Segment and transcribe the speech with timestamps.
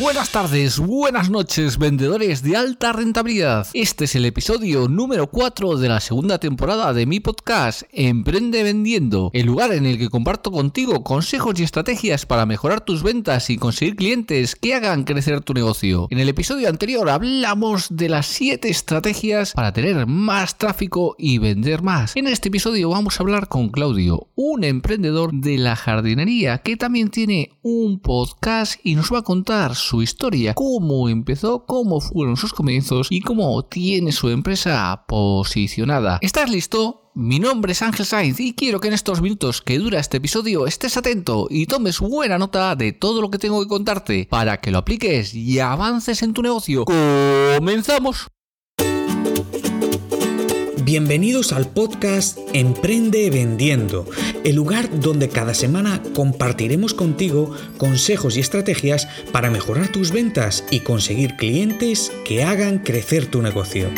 [0.00, 3.66] buenas tardes, buenas noches, vendedores de alta rentabilidad.
[3.74, 9.30] Este es el episodio número 4 de la segunda temporada de mi podcast Emprende Vendiendo,
[9.34, 13.58] el lugar en el que comparto contigo consejos y estrategias para mejorar tus ventas y
[13.58, 16.08] conseguir clientes que hagan crecer tu negocio.
[16.10, 21.82] En el episodio anterior hablamos de las 7 estrategias para tener más tráfico y vender
[21.82, 22.16] más.
[22.16, 27.10] En este episodio vamos a hablar con Claudio, un emprendedor de la jardinería que también
[27.10, 29.33] tiene un podcast y nos va a contar
[29.74, 36.18] su historia, cómo empezó, cómo fueron sus comienzos y cómo tiene su empresa posicionada.
[36.22, 37.10] ¿Estás listo?
[37.14, 40.66] Mi nombre es Ángel Sainz y quiero que en estos minutos que dura este episodio
[40.66, 44.70] estés atento y tomes buena nota de todo lo que tengo que contarte para que
[44.70, 46.84] lo apliques y avances en tu negocio.
[46.84, 48.28] ¡Comenzamos!
[50.94, 54.06] Bienvenidos al podcast Emprende Vendiendo,
[54.44, 60.80] el lugar donde cada semana compartiremos contigo consejos y estrategias para mejorar tus ventas y
[60.84, 63.90] conseguir clientes que hagan crecer tu negocio.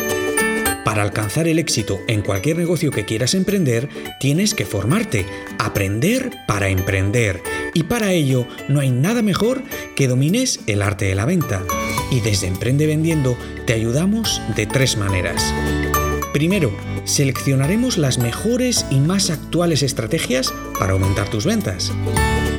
[0.87, 5.27] Para alcanzar el éxito en cualquier negocio que quieras emprender, tienes que formarte,
[5.59, 7.43] aprender para emprender.
[7.75, 9.63] Y para ello no hay nada mejor
[9.97, 11.63] que domines el arte de la venta.
[12.11, 15.53] Y desde Emprende Vendiendo te ayudamos de tres maneras.
[16.37, 16.71] Primero,
[17.05, 21.95] seleccionaremos las mejores y más actuales estrategias para aumentar tus ventas.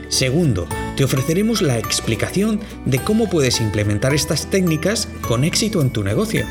[0.10, 6.04] Segundo, te ofreceremos la explicación de cómo puedes implementar estas técnicas con éxito en tu
[6.04, 6.44] negocio.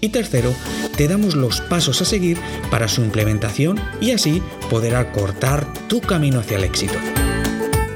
[0.00, 0.54] Y tercero,
[0.96, 2.38] te damos los pasos a seguir
[2.70, 6.94] para su implementación y así poder acortar tu camino hacia el éxito.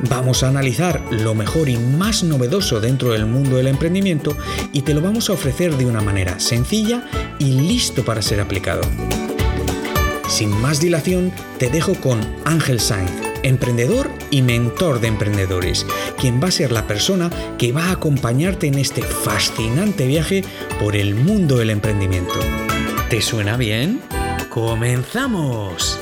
[0.08, 4.36] Vamos a analizar lo mejor y más novedoso dentro del mundo del emprendimiento
[4.72, 7.04] y te lo vamos a ofrecer de una manera sencilla
[7.38, 8.82] y listo para ser aplicado.
[10.28, 13.10] Sin más dilación, te dejo con Ángel Sainz,
[13.42, 15.86] emprendedor y mentor de emprendedores,
[16.18, 20.44] quien va a ser la persona que va a acompañarte en este fascinante viaje
[20.78, 22.38] por el mundo del emprendimiento.
[23.08, 24.00] ¿Te suena bien?
[24.50, 25.98] ¡Comenzamos!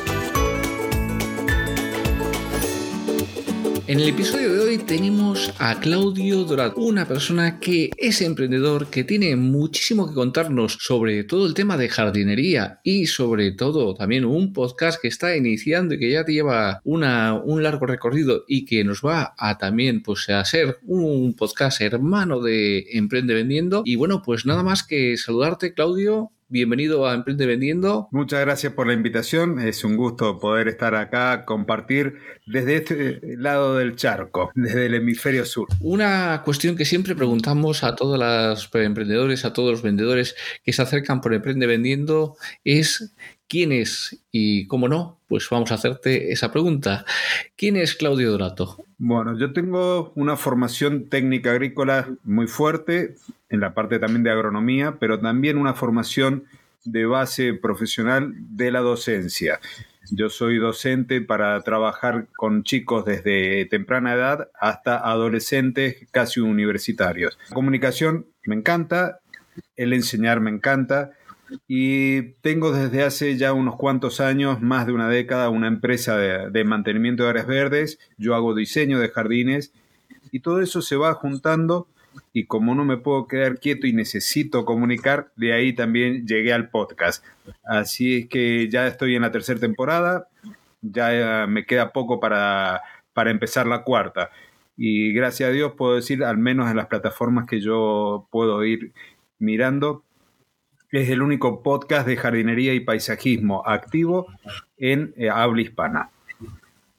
[3.88, 9.04] En el episodio de hoy tenemos a Claudio Dorado, una persona que es emprendedor, que
[9.04, 14.52] tiene muchísimo que contarnos sobre todo el tema de jardinería y sobre todo también un
[14.52, 19.02] podcast que está iniciando y que ya lleva una, un largo recorrido y que nos
[19.02, 23.82] va a también pues a ser un podcast hermano de Emprende Vendiendo.
[23.84, 28.06] Y bueno, pues nada más que saludarte Claudio, Bienvenido a Emprende Vendiendo.
[28.12, 29.58] Muchas gracias por la invitación.
[29.58, 35.44] Es un gusto poder estar acá, compartir desde este lado del charco, desde el hemisferio
[35.44, 35.66] sur.
[35.80, 40.82] Una cuestión que siempre preguntamos a todos los emprendedores, a todos los vendedores que se
[40.82, 43.12] acercan por Emprende Vendiendo es
[43.48, 44.22] ¿quién es?
[44.30, 47.04] Y cómo no, pues vamos a hacerte esa pregunta.
[47.56, 48.84] ¿Quién es Claudio Dorato?
[48.98, 53.16] Bueno, yo tengo una formación técnica agrícola muy fuerte
[53.48, 56.44] en la parte también de agronomía, pero también una formación
[56.84, 59.60] de base profesional de la docencia.
[60.10, 67.36] Yo soy docente para trabajar con chicos desde temprana edad hasta adolescentes casi universitarios.
[67.48, 69.18] La comunicación me encanta,
[69.74, 71.10] el enseñar me encanta
[71.68, 76.64] y tengo desde hace ya unos cuantos años, más de una década, una empresa de,
[76.64, 77.98] mantenimiento de áreas verdes.
[78.18, 79.72] Yo hago diseño de jardines
[80.32, 81.88] y todo eso se va juntando
[82.32, 86.70] y como no me puedo quedar quieto y necesito comunicar, de ahí también llegué al
[86.70, 87.24] podcast.
[87.64, 90.28] Así es que ya estoy en la tercera temporada,
[90.80, 94.30] ya eh, me queda poco para, para empezar la cuarta.
[94.76, 98.92] Y gracias a Dios puedo decir, al menos en las plataformas que yo puedo ir
[99.38, 100.04] mirando,
[100.90, 104.26] es el único podcast de jardinería y paisajismo activo
[104.78, 106.10] en eh, habla hispana.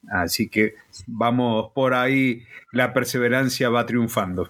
[0.10, 0.76] Así que
[1.06, 4.50] vamos por ahí, la perseverancia va triunfando.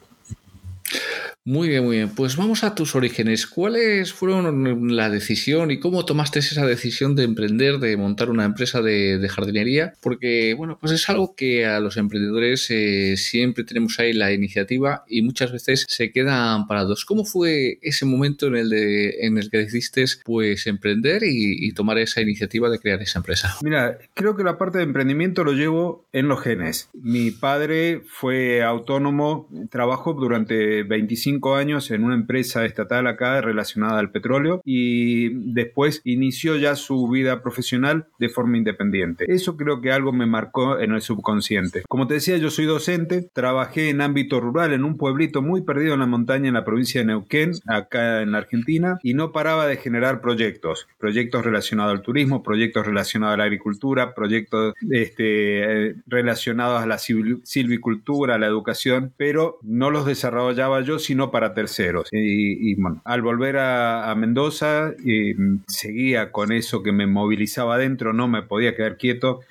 [1.47, 2.09] Muy bien, muy bien.
[2.09, 3.47] Pues vamos a tus orígenes.
[3.47, 8.81] ¿Cuáles fueron la decisión y cómo tomaste esa decisión de emprender, de montar una empresa
[8.81, 9.93] de, jardinería?
[10.01, 15.05] Porque, bueno, pues es algo que a los emprendedores eh, siempre tenemos ahí la iniciativa
[15.07, 17.05] y muchas veces se quedan parados.
[17.05, 21.71] ¿Cómo fue ese momento en el, de, en el que decidiste pues emprender y, y
[21.71, 23.55] tomar esa iniciativa de crear esa empresa?
[23.63, 26.89] Mira, creo que la parte de emprendimiento lo llevo en los genes.
[26.93, 33.99] Mi padre fue autónomo, trabajó durante 25 cinco años en una empresa estatal acá relacionada
[33.99, 39.25] al petróleo y después inició ya su vida profesional de forma independiente.
[39.27, 41.83] Eso creo que algo me marcó en el subconsciente.
[41.87, 45.93] Como te decía, yo soy docente, trabajé en ámbito rural en un pueblito muy perdido
[45.93, 49.67] en la montaña en la provincia de Neuquén, acá en la Argentina, y no paraba
[49.67, 56.81] de generar proyectos, proyectos relacionados al turismo, proyectos relacionados a la agricultura, proyectos este, relacionados
[56.81, 62.09] a la silvicultura, a la educación, pero no los desarrollaba yo, sino para terceros.
[62.11, 64.93] Y, bueno, al volver a, Mendoza,
[65.67, 69.41] seguía con eso que me movilizaba adentro, no me podía quedar quieto.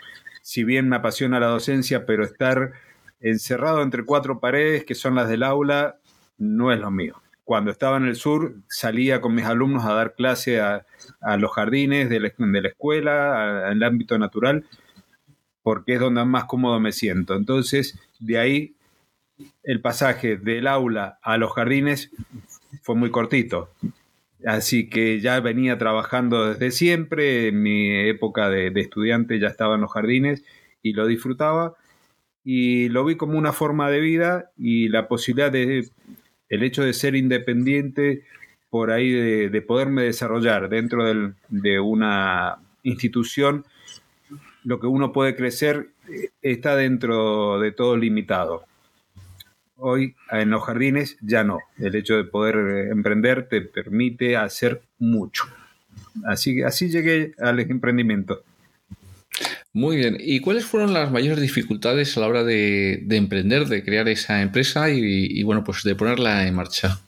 [0.42, 2.72] Si bien me apasiona la docencia, pero estar
[3.20, 5.96] encerrado entre cuatro paredes que son las del aula
[6.38, 7.20] no es lo mío.
[7.44, 10.84] Cuando estaba en el sur, salía con mis alumnos a dar clase a,
[11.38, 14.66] los jardines de la, de la escuela, al ámbito natural,
[15.62, 17.36] porque es donde más cómodo me siento.
[17.36, 18.76] Entonces, de ahí
[19.62, 22.10] el pasaje del aula a los jardines
[22.82, 23.70] fue muy cortito.
[24.44, 29.80] Así que ya venía trabajando desde siempre, en mi época de, estudiante ya estaba en
[29.80, 30.44] los jardines
[30.82, 31.74] y lo disfrutaba
[32.44, 35.88] y lo vi como una forma de vida y la posibilidad de,
[36.48, 38.22] el hecho de ser independiente
[38.70, 41.04] por ahí de, poderme desarrollar dentro
[41.48, 43.64] de una institución,
[44.64, 48.64] lo que uno puede crecer eh, está dentro de todo limitado.
[49.76, 51.60] Hoy en los jardines ya no.
[51.78, 55.44] El hecho de poder eh, emprender te permite hacer mucho.
[56.24, 58.42] Así, así llegué al emprendimiento.
[59.76, 60.16] Muy bien.
[60.18, 64.88] ¿Y cuáles fueron las mayores dificultades a la hora de, emprender, de crear esa empresa
[64.88, 66.98] y, bueno, pues de ponerla en marcha?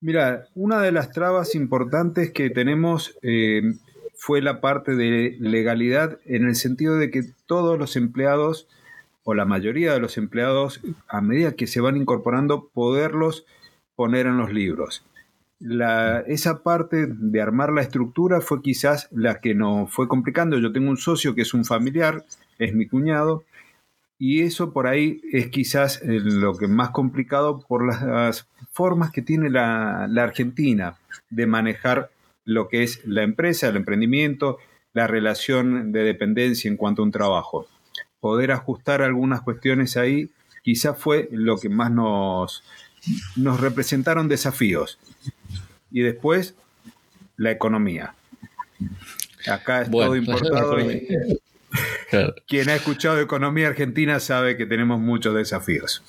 [0.00, 3.74] Mira, una de las trabas importantes que tenemos eh,
[4.14, 8.66] fue la parte de legalidad en el sentido de que todos los empleados
[9.24, 13.46] o la mayoría de los empleados, a medida que se van incorporando, poderlos
[13.96, 15.04] poner en los libros.
[16.26, 20.58] esa parte de armar la estructura fue quizás la que nos fue complicando.
[20.58, 22.24] Yo tengo un socio que es un familiar,
[22.58, 23.44] es mi cuñado,
[24.18, 29.22] y eso por ahí es quizás eh, lo que más complicado por las formas que
[29.22, 30.96] tiene la, la Argentina
[31.30, 32.10] de manejar
[32.44, 34.58] lo que es la empresa, el emprendimiento,
[34.92, 37.66] la relación de dependencia en cuanto a un trabajo
[38.24, 40.30] poder ajustar algunas cuestiones ahí,
[40.62, 42.64] quizás fue lo que más nos,
[43.36, 44.98] nos representaron desafíos.
[45.90, 46.54] Y después,
[47.36, 48.14] la economía.
[49.46, 50.78] Acá es todo importado.
[52.48, 56.02] Quien ha escuchado economía argentina sabe que tenemos muchos desafíos.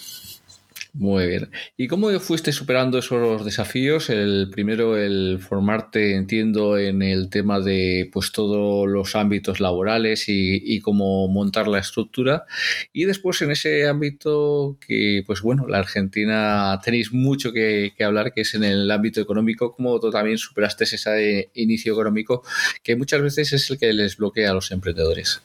[0.97, 1.51] Muy bien.
[1.75, 4.09] ¿Y cómo fuiste superando esos desafíos?
[4.09, 10.80] El primero, el formarte, entiendo, en el tema de pues todos los ámbitos laborales y,
[10.80, 12.45] cómo montar la estructura.
[12.94, 18.41] Y después en ese ámbito que, pues bueno, la Argentina tenéis mucho que, hablar, que
[18.41, 22.41] es en el ámbito económico, cómo tú también superaste ese inicio económico
[22.83, 25.41] que muchas veces es el que les bloquea a los emprendedores.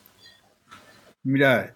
[1.25, 1.75] Mira,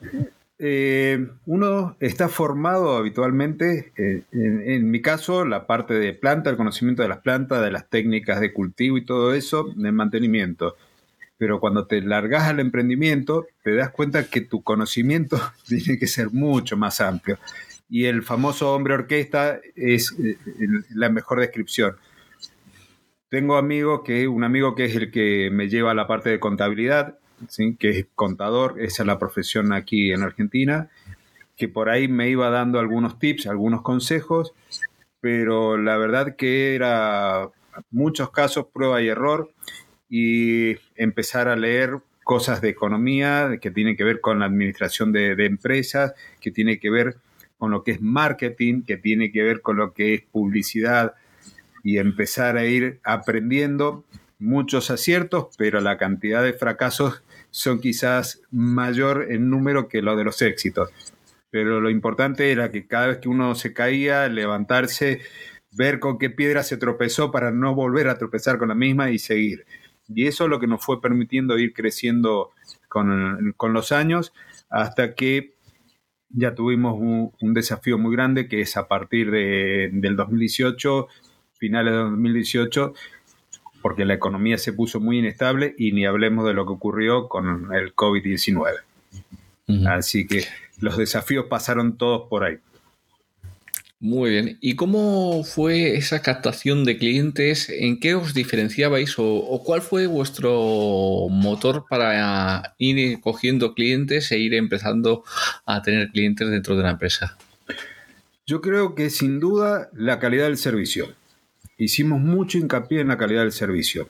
[0.59, 7.03] eh, uno está formado habitualmente, eh, en, mi caso, la parte de planta, el conocimiento
[7.03, 10.77] de las plantas, de las técnicas de cultivo y todo eso, de mantenimiento.
[11.37, 16.31] Pero cuando te largas al emprendimiento, te das cuenta que tu conocimiento tiene que ser
[16.31, 17.39] mucho más amplio.
[17.91, 20.37] Y el famoso hombre orquesta es eh,
[20.95, 21.97] la mejor descripción.
[23.29, 26.39] Tengo amigo que, un amigo que es el que me lleva a la parte de
[26.39, 27.19] contabilidad,
[27.79, 30.89] que es contador, esa es la profesión aquí en Argentina,
[31.57, 34.53] que por ahí me iba dando algunos tips, algunos consejos,
[35.21, 37.51] pero la verdad que era
[37.91, 39.51] muchos casos prueba y error
[40.09, 45.37] y empezar a leer cosas de economía que tienen que ver con la administración de,
[45.37, 47.17] de empresas, que tiene que ver
[47.59, 51.15] con lo que es marketing, que tiene que ver con lo que es publicidad
[51.83, 54.05] y empezar a ir aprendiendo
[54.39, 57.23] muchos aciertos, pero la cantidad de fracasos
[57.55, 60.91] son quizás mayor en número que lo de los éxitos.
[61.51, 65.21] Pero lo importante era que cada vez que uno se caía, levantarse,
[65.71, 69.21] ver con qué piedra se tropezó para no volver a tropezar con la misma y
[69.21, 69.67] seguir.
[70.09, 72.51] Y eso es lo que nos fue permitiendo ir creciendo
[72.89, 74.33] con, los años
[74.69, 75.55] hasta que
[76.31, 81.07] ya tuvimos un, desafío muy grande que es a partir de, del 2018,
[81.53, 82.95] finales de 2018,
[83.85, 87.69] porque la economía se puso muy inestable y ni hablemos de lo que ocurrió con
[87.75, 88.77] el COVID-19.
[89.87, 90.47] Así que
[90.81, 92.57] los desafíos pasaron todos por ahí.
[94.01, 94.57] Muy bien.
[94.63, 97.69] ¿Y cómo fue esa captación de clientes?
[97.69, 104.55] ¿En qué os diferenciabais o, cuál fue vuestro motor para ir cogiendo clientes e ir
[104.55, 105.25] empezando
[105.67, 107.37] a tener clientes dentro de la empresa?
[108.47, 111.13] Yo creo que sin duda la calidad del servicio.
[111.77, 114.09] Hicimos mucho hincapié en la calidad del servicio.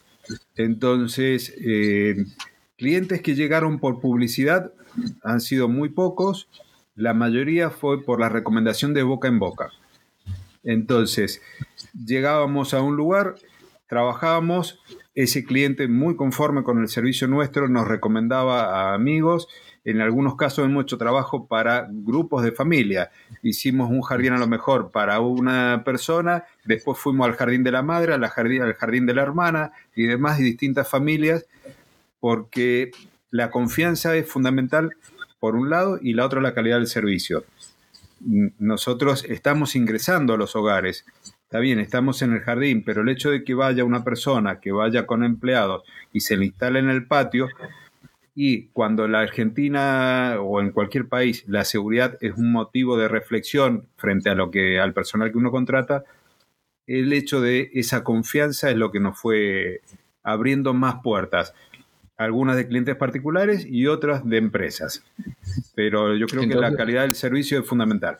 [0.56, 2.16] Entonces, eh,
[2.76, 4.72] clientes que llegaron por publicidad
[5.22, 6.48] han sido muy pocos.
[6.94, 9.70] La mayoría fue por la recomendación de boca en boca.
[10.62, 11.42] Entonces,
[12.06, 13.34] llegábamos a un lugar,
[13.86, 14.80] trabajábamos,
[15.14, 19.48] ese cliente muy conforme con el servicio nuestro nos recomendaba a amigos
[19.84, 23.10] en algunos casos hemos hecho trabajo para grupos de familia.
[23.42, 27.82] Hicimos un jardín a lo mejor para una persona, después fuimos al jardín de la
[27.82, 31.46] madre, al jardín, al jardín de la hermana y demás, y distintas familias,
[32.18, 32.92] porque
[33.30, 34.90] la confianza es fundamental
[35.38, 37.44] por un lado y la otra la calidad del servicio.
[38.58, 41.04] Nosotros estamos ingresando a los hogares,
[41.42, 44.72] está bien, estamos en el jardín, pero el hecho de que vaya una persona, que
[44.72, 47.48] vaya con empleados y se le instale en el patio,
[48.34, 53.86] y cuando la Argentina o en cualquier país la seguridad es un motivo de reflexión
[53.96, 56.04] frente a lo que al personal que uno contrata,
[56.86, 59.80] el hecho de esa confianza es lo que nos fue
[60.22, 61.54] abriendo más puertas,
[62.16, 65.04] algunas de clientes particulares y otras de empresas.
[65.74, 68.18] Pero yo creo que la calidad del servicio es fundamental.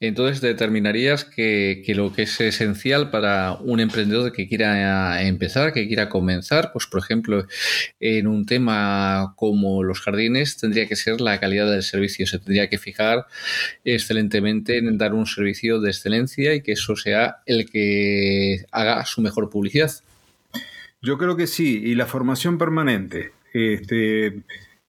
[0.00, 6.08] Entonces determinarías que, lo que es esencial para un emprendedor que quiera empezar, que quiera
[6.08, 7.46] comenzar, pues por ejemplo,
[8.00, 12.26] en un tema como los jardines, tendría que ser la calidad del servicio.
[12.26, 13.26] Se tendría que fijar
[13.84, 19.20] excelentemente en dar un servicio de excelencia y que eso sea el que haga su
[19.20, 19.90] mejor publicidad.
[21.02, 23.32] Yo creo que sí, y la formación permanente.
[23.52, 24.42] Este,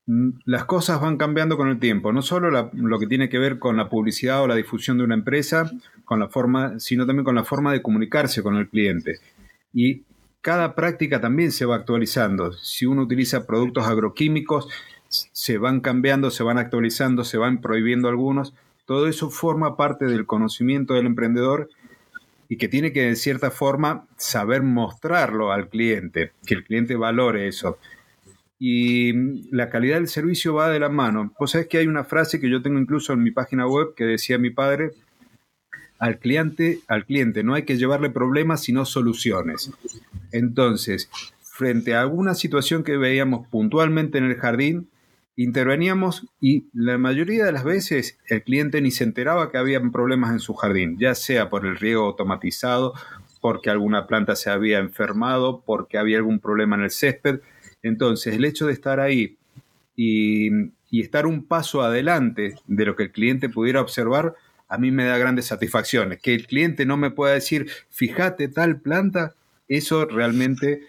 [0.08, 3.76] las cosas van cambiando con el tiempo, no solo lo que tiene que ver con
[3.76, 5.70] la publicidad o la difusión de una empresa,
[6.06, 9.20] con la forma, sino también con la forma de comunicarse con el cliente.
[9.74, 10.04] Y
[10.40, 12.54] cada práctica también se va actualizando.
[12.54, 14.70] Si uno utiliza productos agroquímicos,
[15.10, 18.54] se van cambiando, se van actualizando, se van prohibiendo algunos.
[18.86, 21.70] Todo eso forma parte del conocimiento del emprendedor
[22.48, 27.50] y que tiene que, de cierta forma, saber mostrarlo al cliente, que el cliente valore
[27.50, 27.78] eso
[28.60, 31.34] y mm, la calidad del servicio va de la mano.
[31.40, 34.06] Vos sabés que hay una frase que yo tengo incluso en mi página web que
[34.06, 34.92] decía mi padre,
[36.00, 39.72] al cliente, al cliente no hay que llevarle problemas sino soluciones.
[40.32, 41.10] Entonces,
[41.42, 44.90] frente a alguna situación que veíamos puntualmente en el jardín,
[45.36, 50.32] interveníamos y la mayoría de las veces el cliente ni se enteraba que había problemas
[50.32, 52.94] en su jardín, ya sea por el riego automatizado,
[53.40, 57.40] porque alguna planta se había enfermado, porque había algún problema en el césped,
[57.84, 59.38] entonces, el hecho de estar ahí
[59.96, 60.50] y,
[60.92, 64.36] estar un paso adelante de lo que el cliente pudiera observar,
[64.68, 66.20] a mí me da grandes satisfacciones.
[66.22, 69.36] Que el cliente no me pueda decir, fíjate tal planta,
[69.68, 70.82] eso realmente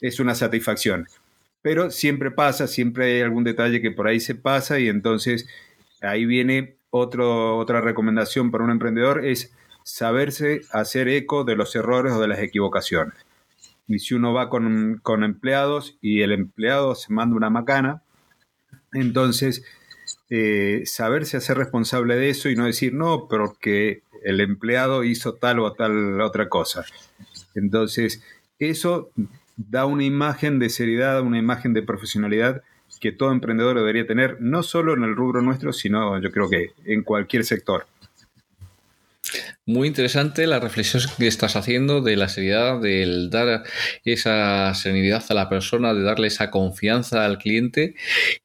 [0.00, 1.06] es una satisfacción.
[1.62, 5.48] Pero siempre pasa, siempre hay algún detalle que por ahí se pasa y entonces
[6.00, 12.20] ahí viene otra recomendación para un emprendedor, es saberse hacer eco de los errores o
[12.20, 13.25] de las equivocaciones.
[13.88, 18.02] Y si uno va con, empleados y el empleado se manda una macana,
[18.92, 19.64] entonces
[20.30, 25.60] eh, saberse hacer responsable de eso y no decir no, porque el empleado hizo tal
[25.60, 26.84] o tal otra cosa.
[27.54, 28.22] Entonces,
[28.58, 29.10] eso
[29.56, 32.62] da una imagen de seriedad, una imagen de profesionalidad
[33.00, 36.72] que todo emprendedor debería tener, no solo en el rubro nuestro, sino yo creo que
[36.84, 37.86] en cualquier sector.
[39.64, 43.64] Muy interesante la reflexión que estás haciendo de la seriedad, del dar
[44.04, 47.94] esa serenidad a la persona, de darle esa confianza al cliente.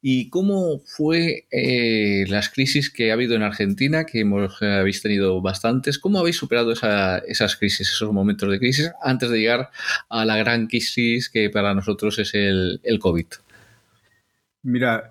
[0.00, 5.02] ¿Y cómo fue eh, las crisis que ha habido en Argentina, que hemos, eh, habéis
[5.02, 5.98] tenido bastantes?
[5.98, 9.70] ¿Cómo habéis superado esas crisis, esos momentos de crisis, antes de llegar
[10.08, 13.26] a la gran crisis que para nosotros es el, el COVID?
[14.64, 15.10] Mira,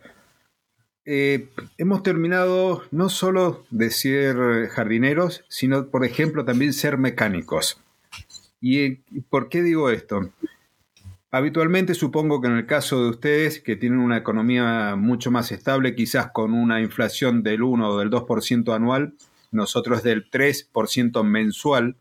[1.05, 7.81] eh, hemos terminado no solo de ser jardineros, sino, por ejemplo, también ser mecánicos.
[8.59, 8.95] ¿Y
[9.29, 10.31] por qué digo esto?
[11.31, 15.95] Habitualmente supongo que en el caso de ustedes, que tienen una economía mucho más estable,
[15.95, 19.13] quizás con una inflación del 1 o del 2% anual,
[19.51, 21.95] nosotros del 3% mensual,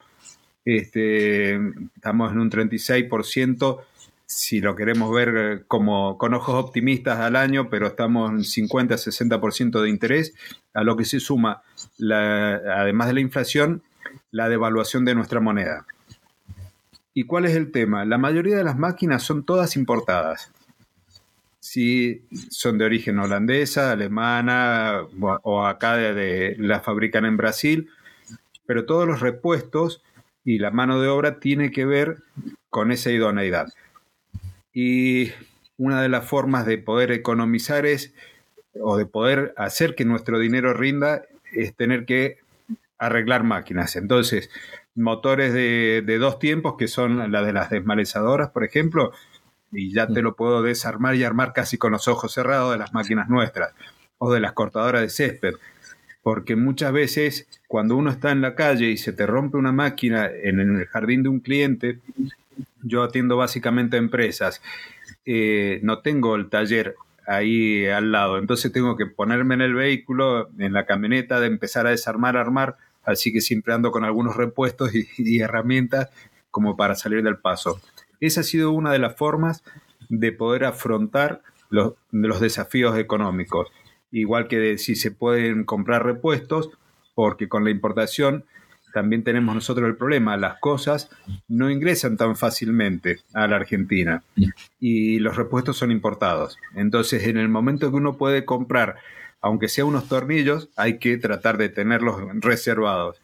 [0.65, 1.55] este,
[1.95, 3.81] estamos en un 36%,
[4.31, 9.83] si lo queremos ver eh, como con ojos optimistas al año, pero estamos en 50-60%
[9.83, 10.35] de interés,
[10.73, 11.63] a lo que se suma,
[12.01, 13.83] además de la inflación,
[14.31, 15.85] la devaluación de nuestra moneda.
[17.13, 18.05] ¿Y cuál es el tema?
[18.05, 20.53] La mayoría de las máquinas son todas importadas.
[21.59, 25.01] Si son de origen holandesa, alemana
[25.43, 27.91] o acá de, la fabrican en Brasil,
[28.65, 30.05] pero todos los repuestos
[30.45, 32.23] y la mano de obra tiene que ver
[32.69, 33.73] con esa idoneidad.
[34.73, 35.33] Y
[35.77, 38.15] una de las formas de poder economizar es,
[38.81, 41.23] o de poder hacer que nuestro dinero rinda,
[41.53, 42.39] es tener que
[42.99, 43.97] arreglar máquinas.
[43.97, 44.51] Entonces,
[44.95, 49.13] motores de, dos tiempos, que son la de las desmalezadoras, por ejemplo,
[49.73, 52.93] y ya te lo puedo desarmar y armar casi con los ojos cerrados de las
[52.93, 53.73] máquinas nuestras
[54.19, 55.55] o de las cortadoras de césped.
[56.23, 60.29] Porque muchas veces cuando uno está en la calle y se te rompe una máquina
[60.29, 62.01] en el jardín de un cliente,
[62.83, 64.63] yo atiendo básicamente a empresas,
[65.25, 70.49] eh, no tengo el taller ahí al lado, entonces tengo que ponerme en el vehículo,
[70.59, 74.91] en la camioneta, de empezar a desarmar, armar, así que siempre ando con algunos repuestos
[74.95, 76.11] y, herramientas
[76.51, 77.81] como para salir del paso.
[78.21, 79.63] Esa ha sido una de las formas
[80.09, 81.95] de poder afrontar los,
[82.41, 83.69] desafíos económicos.
[84.11, 86.71] Igual que si se pueden comprar repuestos,
[87.15, 88.45] porque con la importación
[88.93, 91.11] también tenemos nosotros el problema, las cosas
[91.49, 94.23] no ingresan tan fácilmente a la Argentina
[94.79, 96.57] y los repuestos son importados.
[96.75, 98.97] Entonces, en el momento que uno puede comprar
[99.41, 103.21] aunque sea unos tornillos, hay que tratar de tenerlos reservados.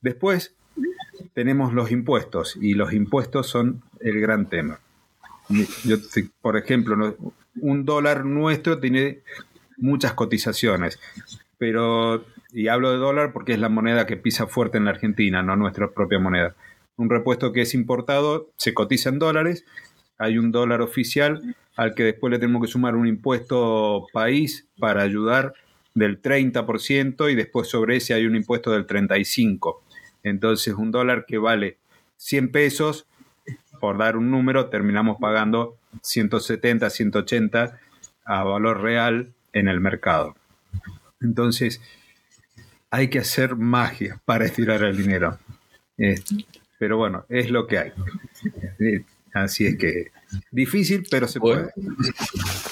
[0.00, 0.54] Después
[1.34, 4.80] tenemos los impuestos y los impuestos son el gran tema.
[5.48, 5.96] Yo,
[6.40, 7.16] por ejemplo,
[7.60, 9.20] un dólar nuestro tiene
[9.76, 10.98] muchas cotizaciones,
[11.58, 15.42] pero, y hablo de dólar porque es la moneda que pisa fuerte en la Argentina,
[15.42, 16.54] no nuestra propia moneda.
[16.96, 19.64] Un repuesto que es importado se cotiza en dólares,
[20.18, 25.02] hay un dólar oficial al que después le tenemos que sumar un impuesto país para
[25.02, 25.54] ayudar
[25.94, 29.78] del 30% y después sobre ese hay un impuesto del 35%.
[30.22, 31.78] Entonces un dólar que vale
[32.18, 33.06] 100 pesos,
[33.80, 37.80] por dar un número, terminamos pagando 170, 180
[38.24, 40.36] a valor real en el mercado.
[41.20, 41.80] Entonces
[42.94, 45.36] hay que hacer magia para estirar el dinero.
[45.98, 46.14] Eh,
[46.78, 47.92] pero bueno, es lo que hay.
[48.78, 50.12] Eh, así es que
[50.50, 51.70] Difícil, pero se puede.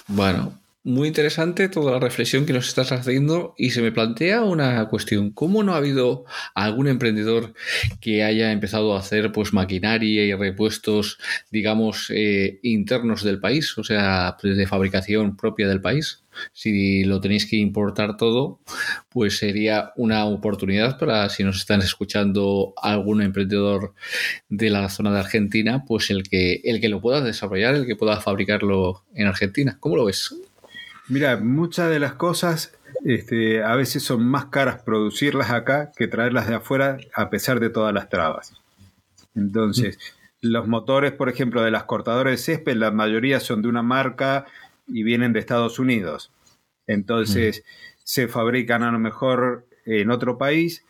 [0.09, 4.89] Bueno, muy interesante toda la reflexión que nos estás haciendo y se me plantea una
[4.89, 5.31] cuestión.
[5.31, 6.25] ¿Cómo no ha habido
[6.55, 7.55] algún emprendedor
[8.01, 11.19] que haya empezado a hacer pues maquinaria y repuestos,
[11.51, 16.25] digamos, eh, internos del país, o sea, de fabricación propia del país?
[16.53, 18.59] Si lo tenéis que importar todo,
[19.09, 23.95] pues sería una oportunidad para si nos están escuchando algún emprendedor
[24.49, 27.97] de la zona de Argentina, pues el que, el que lo pueda desarrollar, el que
[27.97, 29.77] pueda fabricarlo en Argentina.
[29.79, 30.35] ¿Cómo lo ves?
[31.09, 36.49] Mira, muchas de las cosas este, a veces son más caras producirlas acá que traerlas
[36.49, 38.55] de afuera a pesar de todas las trabas.
[39.35, 39.99] Entonces,
[40.41, 44.47] los motores, por ejemplo, de las cortadoras de césped, la mayoría son de una marca
[44.87, 46.33] y vienen de Estados Unidos.
[46.87, 47.65] Entonces,
[48.05, 50.85] se fabrican a lo mejor en otro país,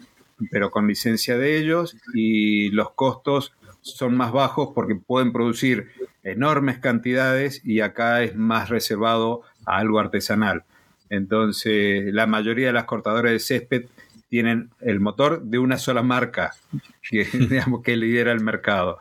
[0.51, 5.89] pero con licencia de ellos y los costos son más bajos porque pueden producir
[6.23, 10.65] enormes cantidades y acá es más reservado a algo artesanal.
[11.11, 13.87] Entonces, la mayoría de las cortadoras de césped
[14.29, 16.55] tienen el motor de una sola marca,
[17.03, 18.99] que, digamos, que lidera el mercado.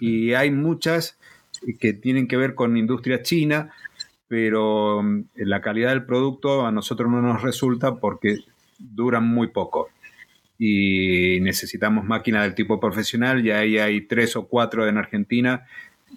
[0.00, 1.18] Y hay muchas
[1.78, 3.74] que tienen que ver con industria china,
[4.26, 8.38] pero mm, la calidad del producto a nosotros no nos resulta porque
[8.78, 9.90] duran muy poco.
[10.58, 15.66] Y necesitamos máquinas del tipo profesional, ya ahí hay tres o cuatro en Argentina,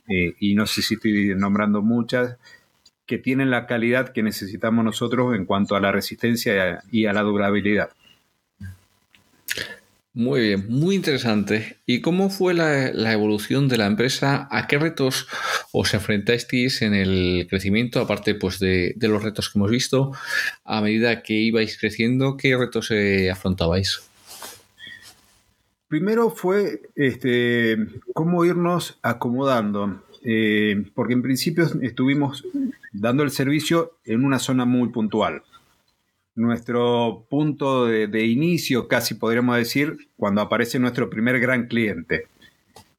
[0.08, 2.38] eh, y no sé si estoy nombrando muchas,
[3.06, 7.22] que tienen la calidad que necesitamos nosotros en cuanto a la resistencia y a la
[7.22, 7.92] durabilidad.
[10.14, 11.78] Muy bien, muy interesante.
[11.86, 14.46] ¿Y cómo fue la, evolución de la empresa?
[14.52, 15.28] ¿A qué retos
[15.72, 18.02] os enfrentasteis en el crecimiento?
[18.02, 20.12] Aparte pues, de, los retos que hemos visto,
[20.66, 24.02] a medida que ibais creciendo, ¿qué retos eh, afrontabais?
[25.88, 27.78] Primero fue este,
[28.14, 30.04] cómo irnos acomodando.
[30.24, 32.46] Eh, porque en principio estuvimos
[32.92, 35.44] dando el servicio en una zona muy puntual.
[36.36, 42.28] Nuestro punto de, inicio, casi podríamos decir, cuando aparece nuestro primer gran cliente,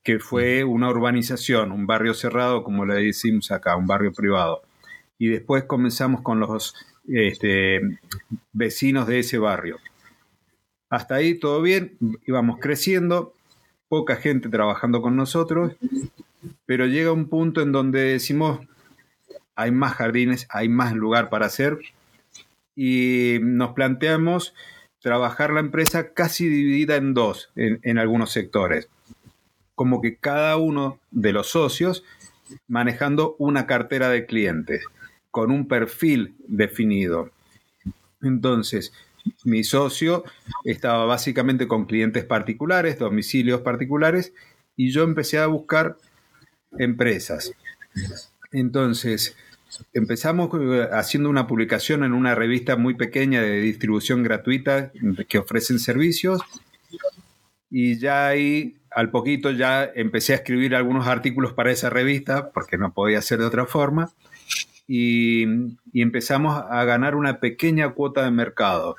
[0.02, 4.62] que fue una urbanización, un barrio cerrado, como le decimos acá, un barrio privado.
[5.18, 6.74] Y después comenzamos con los
[7.08, 7.80] este,
[8.52, 9.78] vecinos de ese barrio.
[10.90, 13.32] Hasta ahí todo bien, íbamos creciendo,
[13.88, 15.72] poca gente trabajando con nosotros
[16.66, 18.60] pero llega un punto en donde decimos,
[19.54, 21.78] hay más jardines, hay más lugar para hacer
[22.74, 24.54] y nos planteamos
[25.00, 28.88] trabajar la empresa casi dividida en dos en, algunos sectores,
[29.74, 32.04] como que cada uno de los socios
[32.68, 34.84] manejando una cartera de clientes
[35.30, 37.30] con un perfil definido.
[38.20, 38.92] Entonces,
[39.44, 40.24] mi socio
[40.64, 44.32] estaba básicamente con clientes particulares, domicilios particulares,
[44.76, 45.96] y yo empecé a buscar
[46.78, 47.52] empresas.
[48.52, 49.36] Entonces,
[49.92, 50.50] empezamos
[50.92, 54.92] haciendo una publicación en una revista muy pequeña de distribución gratuita
[55.28, 56.40] que ofrecen servicios.
[57.70, 62.76] Y ya ahí al poquito ya empecé a escribir algunos artículos para esa revista porque
[62.76, 64.12] no podía ser de otra forma.
[64.86, 65.46] Y,
[65.92, 68.96] y empezamos a ganar una pequeña cuota de mercado.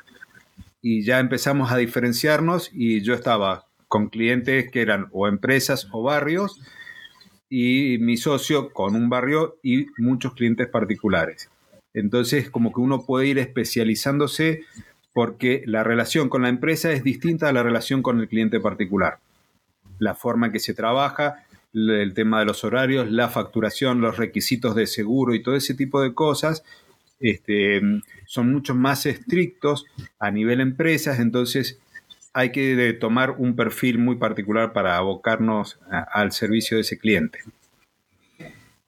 [0.81, 6.01] Y ya empezamos a diferenciarnos y yo estaba con clientes que eran o empresas o
[6.01, 6.59] barrios
[7.55, 11.51] y mi socio con un barrio y muchos clientes particulares.
[11.93, 14.61] Entonces, como que uno puede ir especializándose
[15.13, 19.19] porque la relación con la empresa es distinta a la relación con el cliente particular.
[19.99, 24.73] La forma en que se trabaja, el tema de los horarios, la facturación, los requisitos
[24.73, 26.63] de seguro y todo ese tipo de cosas
[27.19, 27.81] este,
[28.25, 29.85] son mucho más estrictos
[30.17, 31.79] a nivel empresas, entonces
[32.33, 37.39] hay que tomar un perfil muy particular para abocarnos al servicio de ese cliente.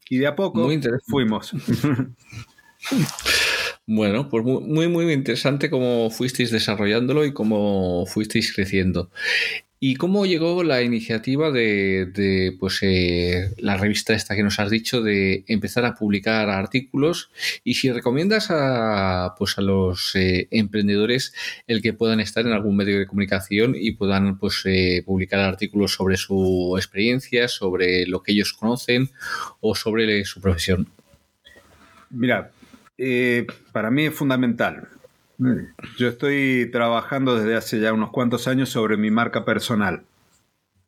[0.09, 0.69] Y de a poco
[1.07, 1.53] fuimos.
[3.87, 9.11] Bueno, pues muy, muy interesante cómo fuisteis desarrollándolo y cómo fuisteis creciendo.
[9.79, 15.01] ¿Y cómo llegó la iniciativa de, pues, eh, la revista esta que nos has dicho
[15.01, 17.29] de empezar a publicar artículos?
[17.63, 21.33] Y si recomiendas a, pues, a los eh, emprendedores
[21.67, 25.91] el que puedan estar en algún medio de comunicación y puedan pues, eh, publicar artículos
[25.91, 29.09] sobre su experiencia, sobre lo que ellos conocen
[29.59, 30.87] o sobre su profesión.
[32.09, 32.49] Mira,
[33.73, 34.87] para mí es fundamental
[35.97, 40.03] yo estoy trabajando desde hace ya unos cuantos años sobre mi marca personal.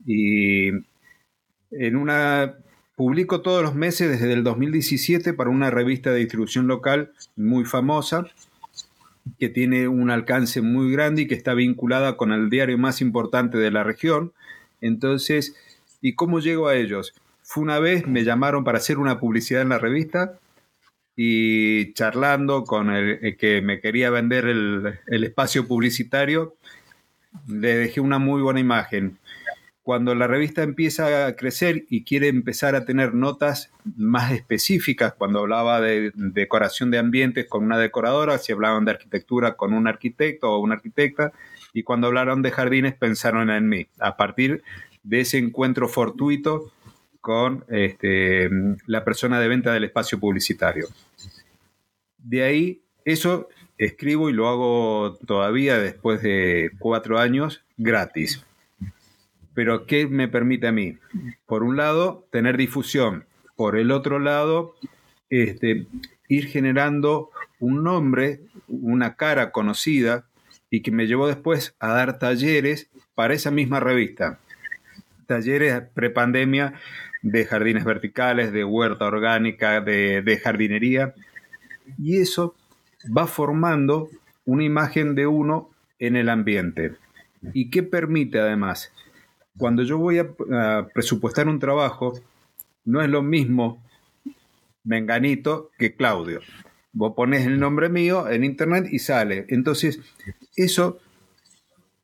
[0.05, 0.69] Y
[1.71, 2.55] en una
[2.95, 8.25] publico todos los meses desde el 2017 para una revista de distribución local muy famosa
[9.39, 13.57] que tiene un alcance muy grande y que está vinculada con el diario más importante
[13.57, 14.31] de la región.
[14.81, 15.55] Entonces,
[16.01, 17.13] ¿y cómo llego a ellos?
[17.43, 20.39] Fue una vez, me llamaron para hacer una publicidad en la revista
[21.19, 26.55] y charlando con el, que me quería vender el, espacio publicitario,
[27.47, 29.17] le dejé una muy buena imagen.
[29.81, 35.39] Cuando la revista empieza a crecer y quiere empezar a tener notas más específicas, cuando
[35.39, 40.51] hablaba de decoración de ambientes con una decoradora, si hablaban de arquitectura con un arquitecto
[40.51, 41.31] o una arquitecta,
[41.73, 43.87] y cuando hablaron de jardines pensaron en mí.
[43.97, 44.61] A partir
[45.01, 46.71] de ese encuentro fortuito
[47.21, 48.49] con este,
[48.85, 50.87] la persona de venta del espacio publicitario.
[52.17, 58.43] De ahí, eso escribo y lo hago todavía después de cuatro años gratis.
[59.53, 60.97] Pero ¿qué me permite a mí?
[61.45, 63.25] Por un lado, tener difusión.
[63.55, 64.75] Por el otro lado,
[65.29, 65.87] este,
[66.27, 70.25] ir generando un nombre, una cara conocida
[70.69, 74.39] y que me llevó después a dar talleres para esa misma revista.
[75.25, 76.73] Talleres prepandemia
[77.21, 81.13] de jardines verticales, de huerta orgánica, de, jardinería.
[81.97, 82.55] Y eso
[83.15, 84.09] va formando
[84.45, 86.95] una imagen de uno en el ambiente.
[87.53, 88.91] ¿Y qué permite además?
[89.57, 92.19] Cuando yo voy a, presupuestar un trabajo,
[92.85, 93.83] no es lo mismo
[94.83, 96.39] Menganito que Claudio.
[96.93, 99.45] Vos pones el nombre mío en internet y sale.
[99.49, 99.99] Entonces,
[100.55, 100.99] eso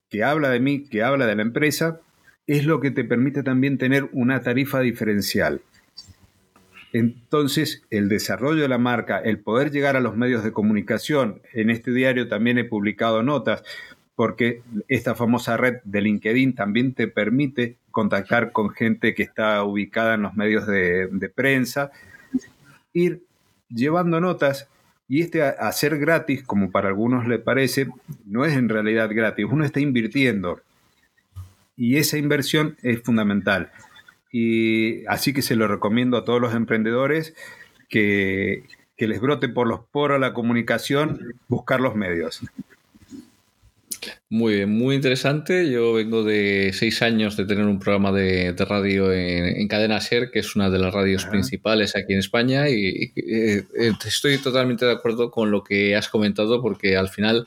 [0.09, 1.99] que habla de mí, que habla de la empresa,
[2.47, 5.61] es lo que te permite también tener una tarifa diferencial.
[6.91, 11.71] Entonces, el desarrollo de la marca, el poder llegar a los medios de comunicación, en
[11.71, 13.63] este diario también he publicado notas,
[14.15, 20.13] porque esta famosa red de LinkedIn también te permite contactar con gente que está ubicada
[20.13, 21.91] en los medios de, prensa,
[22.93, 23.23] ir
[23.69, 24.69] llevando notas
[25.07, 27.87] y este hacer gratis, como para algunos le parece,
[28.25, 30.61] no es en realidad gratis, uno está invirtiendo
[31.75, 33.71] y esa inversión es fundamental.
[34.31, 37.35] Y así que se lo recomiendo a todos los emprendedores
[37.89, 38.63] que,
[38.97, 42.41] que les brote por los poros la comunicación, buscar los medios.
[44.33, 45.69] Muy bien, muy interesante.
[45.69, 50.39] Yo vengo de seis años de tener un programa de, radio en, Cadena Ser, que
[50.39, 54.91] es una de las radios principales aquí en España, y, eh, eh, estoy totalmente de
[54.91, 57.45] acuerdo con lo que has comentado, porque al final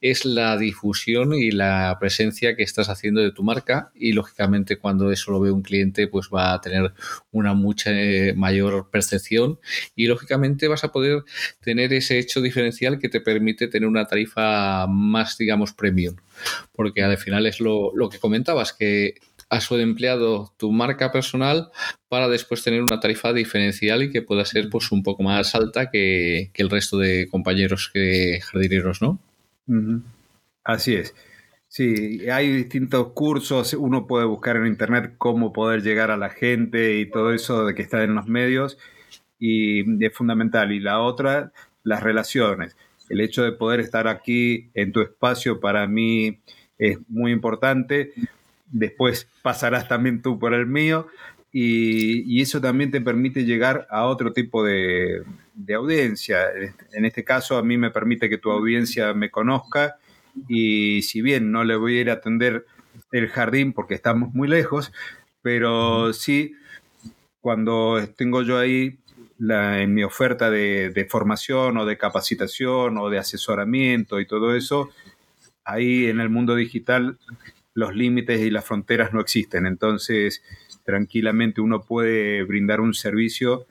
[0.00, 5.10] es la difusión y la presencia que estás haciendo de tu marca, y lógicamente cuando
[5.10, 6.92] eso lo ve un cliente, pues va a tener
[7.32, 9.58] una mucha eh, mayor percepción,
[9.96, 11.24] y lógicamente vas a poder
[11.60, 16.19] tener ese hecho diferencial que te permite tener una tarifa más, digamos, premium
[16.72, 19.14] porque al final es lo, que comentabas, que
[19.48, 21.70] has empleado tu marca personal
[22.08, 25.90] para después tener una tarifa diferencial y que pueda ser pues un poco más alta
[25.90, 29.18] que, el resto de compañeros que jardineros, ¿no?
[30.64, 31.14] Así es.
[31.68, 36.98] Sí, hay distintos cursos, uno puede buscar en internet cómo poder llegar a la gente
[36.98, 38.76] y todo eso de que está en los medios
[39.38, 40.72] y es fundamental.
[40.72, 41.52] Y la otra,
[41.82, 42.76] las relaciones.
[43.10, 46.38] El hecho de poder estar aquí en tu espacio para mí
[46.78, 48.12] es muy importante.
[48.66, 51.08] Después pasarás también tú por el mío.
[51.52, 56.44] Y, eso también te permite llegar a otro tipo de, de, audiencia.
[56.92, 59.96] En este caso, a mí me permite que tu audiencia me conozca
[60.48, 62.64] y si bien no le voy a ir a atender
[63.12, 64.92] el jardín porque estamos muy lejos,
[65.42, 66.54] pero sí,
[67.40, 68.98] cuando tengo yo ahí
[69.40, 74.90] en mi oferta de, formación o de capacitación o de asesoramiento y todo eso,
[75.64, 77.18] ahí en el mundo digital
[77.72, 79.66] los límites y las fronteras no existen.
[79.66, 80.42] Entonces,
[80.84, 83.66] tranquilamente uno puede brindar un servicio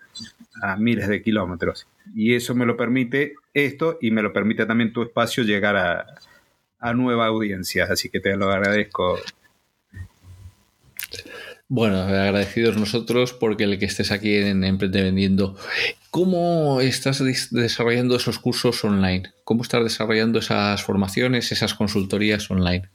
[0.61, 1.87] a miles de kilómetros.
[2.15, 6.05] Y eso me lo permite esto y me lo permite también tu espacio llegar a,
[6.79, 7.87] a nueva audiencia.
[7.89, 9.19] Así que te lo agradezco
[11.69, 15.55] bueno, agradecidos nosotros porque el que estés aquí en Emprende Vendiendo.
[16.09, 19.31] ¿Cómo estás desarrollando esos cursos online?
[19.43, 22.89] ¿Cómo estás desarrollando esas formaciones, esas consultorías online?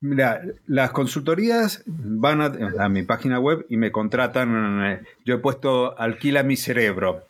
[0.00, 4.84] Mira, las consultorías van a, mi página web y me contratan.
[4.84, 7.26] Eh, yo he puesto alquila mi cerebro,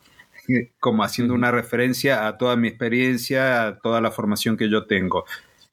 [0.79, 5.25] como haciendo una referencia a toda mi experiencia, a toda la formación que yo tengo,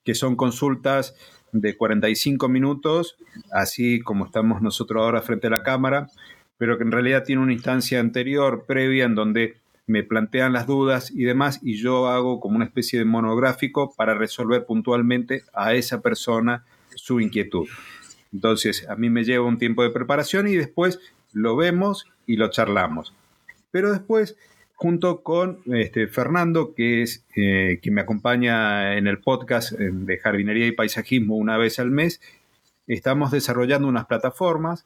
[0.04, 1.14] que son consultas
[1.52, 3.16] de 45 minutos,
[3.52, 6.08] así como estamos nosotros ahora frente a la cámara,
[6.56, 11.10] pero que en realidad tiene una instancia anterior, previa, en donde me plantean las dudas
[11.10, 16.00] y demás, y yo hago como una especie de monográfico para resolver puntualmente a esa
[16.00, 17.68] persona su inquietud.
[18.32, 21.00] Entonces, a mí me lleva un tiempo de preparación y después
[21.32, 23.12] lo vemos y lo charlamos.
[23.70, 24.36] Pero después
[24.82, 30.66] junto con este, Fernando, que es eh, me acompaña en el podcast eh, de jardinería
[30.66, 32.20] y paisajismo una vez al mes.
[32.88, 34.84] Estamos desarrollando unas plataformas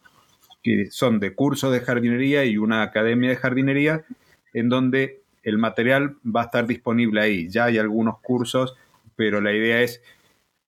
[0.63, 4.05] que son de cursos de jardinería y una academia de jardinería,
[4.53, 7.49] en donde el material va a estar disponible ahí.
[7.49, 8.77] Ya hay algunos cursos,
[9.17, 10.03] pero la idea es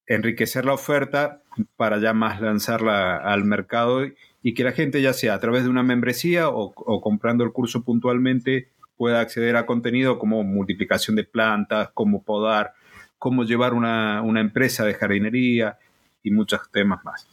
[0.06, 1.42] enriquecer la oferta
[1.76, 4.06] para ya más lanzarla al mercado
[4.42, 7.84] y que la gente ya sea a través de una membresía o comprando el curso
[7.84, 12.74] puntualmente pueda acceder a contenido como multiplicación de plantas, cómo podar,
[13.18, 15.78] cómo llevar una, empresa de jardinería
[16.22, 17.26] y muchos temas más.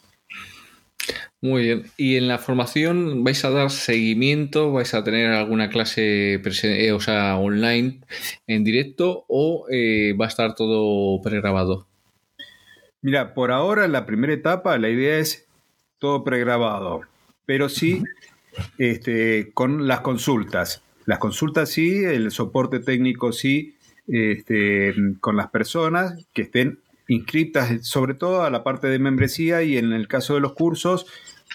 [1.42, 1.84] Muy bien.
[1.98, 4.72] ¿Y en la formación vais a dar seguimiento?
[4.72, 8.00] ¿Vais a tener alguna clase eh, o sea, online
[8.48, 11.88] en directo o eh, va a estar todo pregrabado?
[13.02, 15.48] Mira, por ahora en la primera etapa la idea es
[16.00, 17.02] todo pregrabado,
[17.46, 18.04] pero sí
[18.78, 20.85] este, con las consultas.
[21.06, 23.76] Las consultas sí, el soporte técnico sí,
[24.08, 29.78] este, con las personas que estén inscritas, sobre todo a la parte de membresía y
[29.78, 31.06] en el caso de los cursos,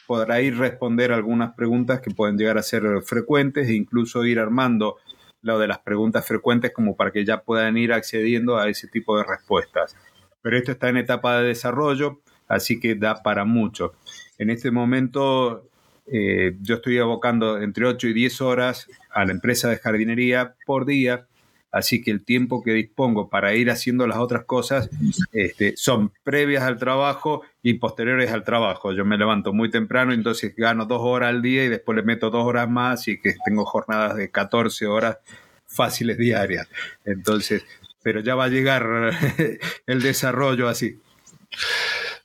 [0.06, 4.96] podrá ir responder algunas preguntas que pueden llegar a ser frecuentes e incluso ir armando
[5.42, 9.16] lo de las preguntas frecuentes como para que ya puedan ir accediendo a ese tipo
[9.16, 9.96] de respuestas.
[10.42, 13.94] Pero esto está en etapa de desarrollo, así que da para mucho.
[14.38, 15.69] En este momento
[16.12, 20.84] eh, yo estoy abocando entre 8 y 10 horas a la empresa de jardinería por
[20.84, 21.26] día,
[21.70, 24.90] así que el tiempo que dispongo para ir haciendo las otras cosas
[25.32, 28.92] este, son previas al trabajo y posteriores al trabajo.
[28.92, 32.30] Yo me levanto muy temprano, entonces gano dos horas al día y después le meto
[32.30, 35.18] dos horas más y que tengo jornadas de 14 horas
[35.64, 36.68] fáciles diarias.
[37.04, 37.64] Entonces,
[38.02, 39.12] pero ya va a llegar
[39.86, 40.98] el desarrollo así.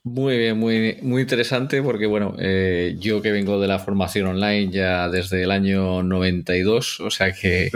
[0.07, 4.71] Muy bien, muy, muy interesante porque, bueno, eh, yo que vengo de la formación online
[4.71, 7.71] ya desde el año 92, o sea que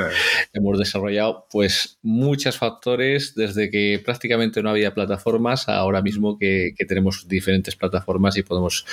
[0.53, 6.75] hemos desarrollado pues muchos factores desde que prácticamente no había plataformas a ahora mismo que,
[6.87, 8.85] tenemos diferentes plataformas y podemos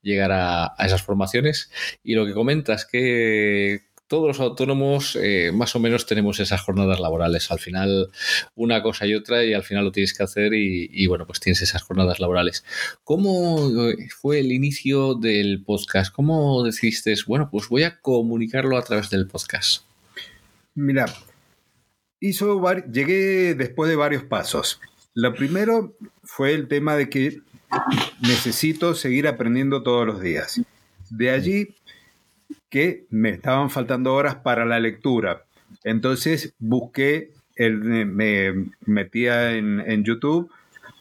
[0.00, 1.70] llegar a, a esas formaciones.
[2.02, 6.98] Y lo que comentas que todos los autónomos eh, más o menos tenemos esas jornadas
[6.98, 7.50] laborales.
[7.50, 8.10] Al final,
[8.54, 11.62] una cosa y otra, y al final lo tienes que hacer y, bueno, pues tienes
[11.62, 12.64] esas jornadas laborales.
[13.04, 16.12] ¿Cómo eh, fue el inicio del podcast?
[16.12, 19.82] ¿Cómo decidiste, bueno, pues voy a comunicarlo a través del podcast?
[20.74, 21.06] Mira,
[22.18, 24.80] hizo llegué después de varios pasos.
[25.12, 27.40] Lo primero fue el tema de que
[28.20, 30.60] necesito seguir aprendiendo todos los días.
[31.10, 31.74] De allí
[32.68, 35.44] que me estaban faltando horas para la lectura.
[35.84, 40.50] Entonces busqué, el, me metía en, YouTube,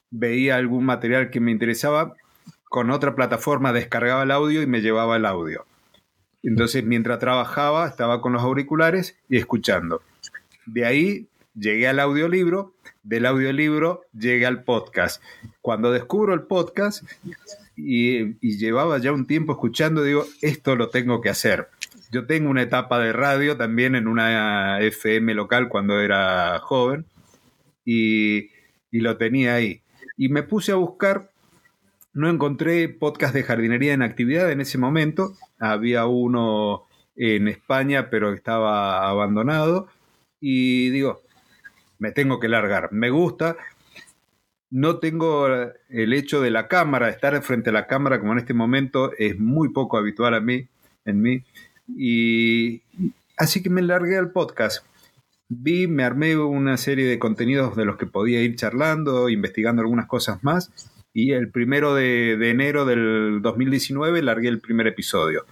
[0.09, 2.15] veía algún material que me interesaba,
[2.69, 5.65] con otra plataforma descargaba el audio y me llevaba el audio.
[6.43, 10.01] Entonces, mientras trabajaba, estaba con los auriculares y escuchando.
[10.65, 15.21] De ahí llegué al audiolibro, del audiolibro llegué al podcast.
[15.61, 17.03] Cuando descubro el podcast,
[17.77, 21.69] y, llevaba ya un tiempo escuchando, digo, esto lo tengo que hacer.
[22.11, 27.05] yo tengo una etapa de radio también en una FM local cuando era joven
[27.85, 28.49] y,
[28.91, 29.83] y lo tenía ahí.
[30.17, 31.31] Y me puse a buscar,
[32.13, 38.33] no encontré podcast de jardinería en actividad en ese momento, había uno en España pero
[38.33, 39.87] estaba abandonado
[40.39, 41.21] y digo,
[41.99, 43.57] me tengo que largar, me gusta,
[44.69, 45.47] no tengo
[45.89, 49.39] el hecho de la cámara, estar frente a la cámara como en este momento es
[49.39, 50.67] muy poco habitual a mí,
[51.05, 51.43] en mí.
[51.87, 52.81] Y
[53.37, 54.85] así que me largué al podcast.
[55.49, 60.07] Vi, me armé una serie de contenidos de los que podía ir charlando, investigando algunas
[60.07, 60.71] cosas más.
[61.13, 65.45] Y el primero de, enero del 2019 largué el primer episodio.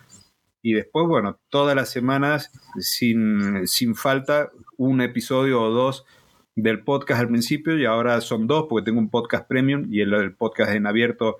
[0.62, 6.06] Y después, bueno, todas las semanas, sin, sin falta, un episodio o dos
[6.56, 10.34] del podcast al principio y ahora son dos porque tengo un podcast premium y el,
[10.34, 11.38] podcast en abierto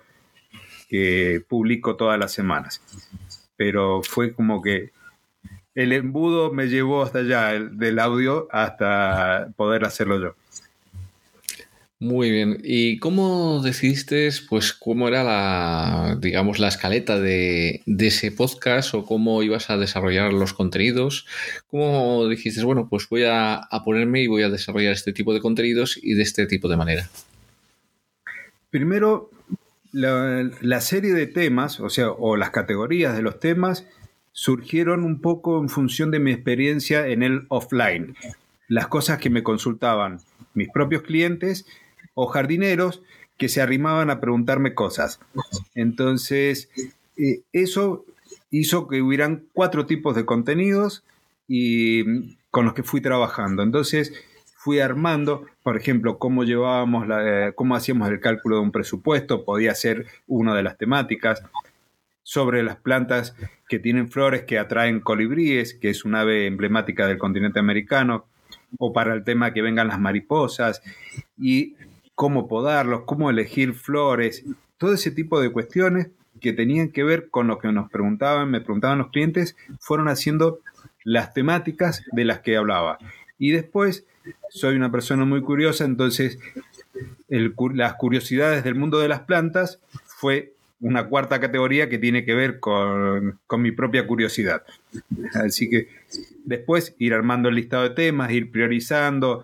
[0.90, 2.82] que publico todas las semanas.
[3.56, 4.92] Pero fue como que
[5.74, 10.36] el embudo me llevó hasta allá del audio hasta poder hacerlo yo.
[12.00, 12.58] Muy bien.
[12.62, 19.42] ¿Y cómo decidiste, pues, cómo era la, digamos, la escaleta de, ese podcast o cómo
[19.44, 21.26] ibas a desarrollar los contenidos?
[21.68, 25.98] ¿Cómo dijiste, bueno, pues voy a, ponerme y voy a desarrollar este tipo de contenidos
[26.02, 27.10] y de este tipo de manera?
[28.72, 29.30] Primero,
[29.94, 33.88] la, la serie de temas, o sea, o las categorías de los temas,
[34.34, 38.18] surgieron un poco en función de mi experiencia en el offline.
[38.68, 40.20] Las cosas que me consultaban
[40.54, 41.66] mis propios clientes
[42.16, 43.04] o jardineros
[43.38, 45.20] que se arrimaban a preguntarme cosas.
[45.76, 46.70] Entonces,
[47.18, 48.06] eh, eso
[48.50, 51.04] hizo que hubieran cuatro tipos de contenidos
[51.48, 53.62] y mm, con los que fui trabajando.
[53.62, 54.14] Entonces,
[54.56, 59.46] fui armando, por ejemplo, cómo llevábamos, la, eh, cómo hacíamos el cálculo de un presupuesto,
[59.46, 61.44] podía ser una de las temáticas,
[62.24, 63.36] sobre las plantas
[63.70, 68.26] que tienen flores que atraen colibríes, que es un ave emblemática del continente americano,
[68.80, 70.82] o para el tema que vengan las mariposas,
[71.38, 71.76] y
[72.16, 74.44] cómo podarlos, cómo elegir flores,
[74.78, 76.08] todo ese tipo de cuestiones
[76.42, 80.60] que tenían que ver con lo que nos preguntaban, me preguntaban los clientes, fueron haciendo
[81.04, 82.98] las temáticas de las que hablaba.
[83.38, 84.06] Y después,
[84.50, 86.40] soy una persona muy curiosa, entonces
[87.30, 92.60] las curiosidades del mundo de las plantas fue una cuarta categoría que tiene que ver
[92.60, 94.64] con, con, mi propia curiosidad.
[95.34, 95.88] Así que
[96.44, 99.44] después ir armando el listado de temas, ir priorizando,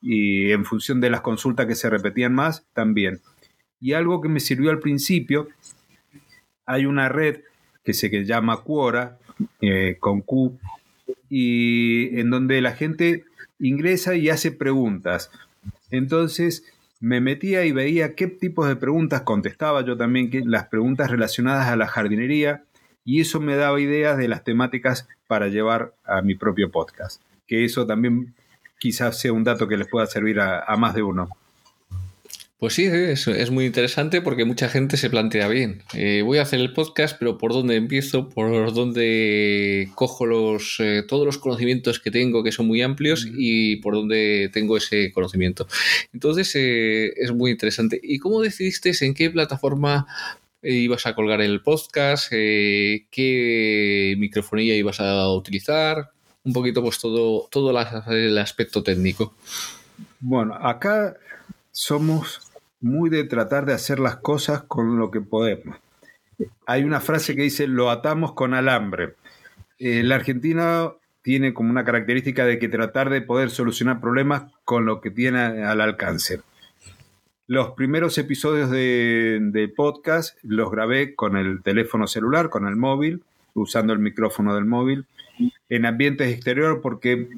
[0.00, 3.20] y en función de las consultas que se repetían más, también.
[3.80, 5.48] Y algo que me sirvió al principio,
[6.66, 7.40] hay una red
[7.84, 9.18] que se llama Quora,
[9.60, 10.58] eh, con Q,
[11.28, 13.24] y en donde la gente
[13.58, 15.30] ingresa y hace preguntas.
[15.90, 16.64] Entonces
[17.00, 21.68] me metía y veía qué tipos de preguntas contestaba yo también, que las preguntas relacionadas
[21.68, 22.64] a la jardinería,
[23.04, 27.22] y eso me daba ideas de las temáticas para llevar a mi propio podcast.
[27.46, 28.34] Que eso también
[28.78, 31.28] quizás sea un dato que les pueda servir a, más de uno.
[32.58, 35.82] Pues sí, es, es, muy interesante porque mucha gente se plantea bien.
[35.94, 38.28] Eh, voy a hacer el podcast, pero ¿por dónde empiezo?
[38.28, 43.76] ¿Por dónde cojo los, eh, todos los conocimientos que tengo, que son muy amplios, y
[43.76, 45.68] por dónde tengo ese conocimiento?
[46.12, 48.00] Entonces, eh, es muy interesante.
[48.02, 50.08] ¿Y cómo decidiste en qué plataforma
[50.60, 52.28] ibas a colgar el podcast?
[52.28, 56.10] ¿Qué microfonía ibas a utilizar?
[56.48, 57.70] Un poquito pues todo, todo
[58.08, 59.34] el aspecto técnico.
[60.18, 61.14] Bueno, acá
[61.70, 65.76] somos muy de tratar de hacer las cosas con lo que podemos.
[66.66, 69.14] Hay una frase que dice, lo atamos con alambre.
[69.78, 74.86] Eh, la Argentina tiene como una característica de que tratar de poder solucionar problemas con
[74.86, 76.40] lo que tiene al alcance.
[77.46, 83.92] Los primeros episodios de podcast los grabé con el teléfono celular, con el móvil, usando
[83.92, 85.06] el micrófono del móvil
[85.68, 87.28] en ambientes exteriores porque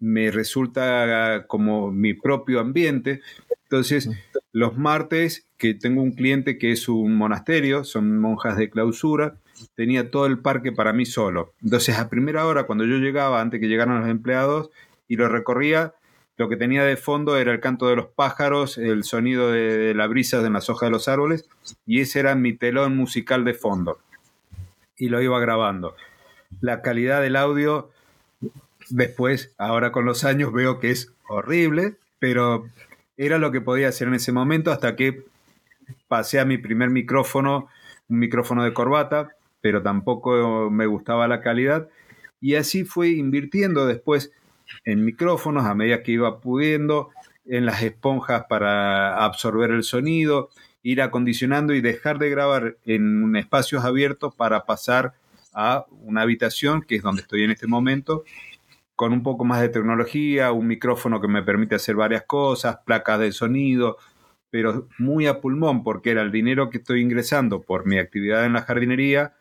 [0.00, 3.20] me resulta como mi propio ambiente.
[3.64, 4.10] Entonces,
[4.52, 9.36] los martes, que tengo un cliente que es un monasterio, son monjas de clausura,
[9.74, 11.52] tenía todo el parque para mí solo.
[11.62, 14.70] Entonces, a primera hora, cuando yo llegaba, antes que llegaran los empleados,
[15.08, 15.94] y lo recorría,
[16.36, 20.06] lo que tenía de fondo era el canto de los pájaros, el sonido de, la
[20.06, 21.48] brisa en las hojas de los árboles,
[21.86, 23.98] y ese era mi telón musical de fondo.
[24.96, 25.94] Y lo iba grabando
[26.60, 27.90] la calidad del audio,
[28.90, 32.68] después, ahora con los años, veo que es horrible, pero
[33.16, 35.24] era lo que podía hacer en ese momento hasta que
[36.08, 37.68] pasé a mi primer micrófono,
[38.08, 39.30] un micrófono de corbata,
[39.60, 41.88] pero tampoco me gustaba la calidad.
[42.40, 44.32] Y así fui invirtiendo después
[44.84, 47.10] en micrófonos a medida que iba pudiendo,
[47.46, 50.50] en las esponjas para absorber el sonido,
[50.82, 55.14] ir acondicionando y dejar de grabar en espacios abiertos para pasar
[55.60, 58.22] a una habitación, que es donde estoy en este momento,
[58.94, 63.18] con un poco más de tecnología, un micrófono que me permite hacer varias cosas, placas
[63.18, 63.96] de sonido,
[64.50, 68.52] pero muy a pulmón, porque era el dinero que estoy ingresando por mi actividad en
[68.52, 69.34] la jardinería,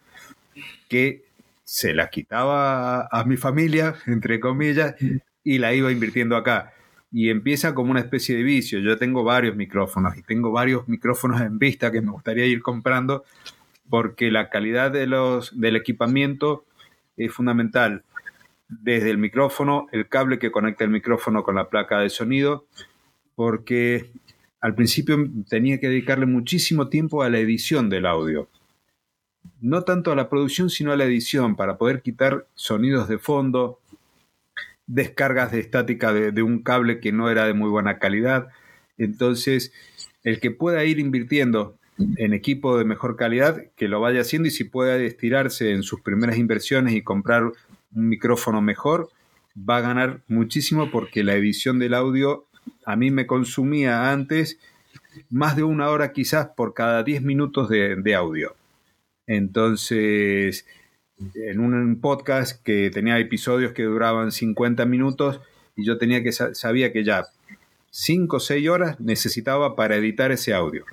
[0.90, 1.24] que
[1.64, 4.96] se la quitaba a, mi familia, entre comillas,
[5.44, 6.74] y la iba invirtiendo acá.
[7.12, 8.80] Y empieza como una especie de vicio.
[8.80, 13.24] Yo tengo varios micrófonos y tengo varios micrófonos en vista que me gustaría ir comprando
[13.90, 16.66] porque la calidad de los, del equipamiento
[17.16, 18.04] es fundamental.
[18.70, 22.66] Desde el micrófono, el cable que conecta el micrófono con la placa de sonido,
[23.36, 24.10] porque
[24.60, 25.18] al principio
[25.50, 28.50] tenía que dedicarle muchísimo tiempo a la edición del audio.
[29.62, 33.80] No tanto a la producción, sino a la edición, para poder quitar sonidos de fondo,
[34.86, 38.50] descargas de estática de, de un cable que no era de muy buena calidad.
[38.98, 39.72] Entonces,
[40.24, 44.52] el que pueda ir invirtiendo en equipo de mejor calidad, que lo vaya haciendo y
[44.52, 49.10] si puede estirarse en sus primeras inversiones y comprar un micrófono mejor,
[49.58, 52.46] va a ganar muchísimo porque la edición del audio
[52.86, 54.60] a mí me consumía antes
[55.30, 58.56] más de una hora quizás por cada 10 minutos de, audio.
[59.26, 60.66] Entonces,
[61.36, 65.42] en un podcast que tenía episodios que duraban 50 minutos
[65.76, 67.26] y yo tenía que sabía que ya
[67.90, 70.86] 5 o 6 horas necesitaba para editar ese audio.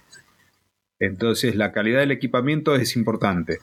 [1.06, 3.58] Entonces, la calidad del equipamiento es importante.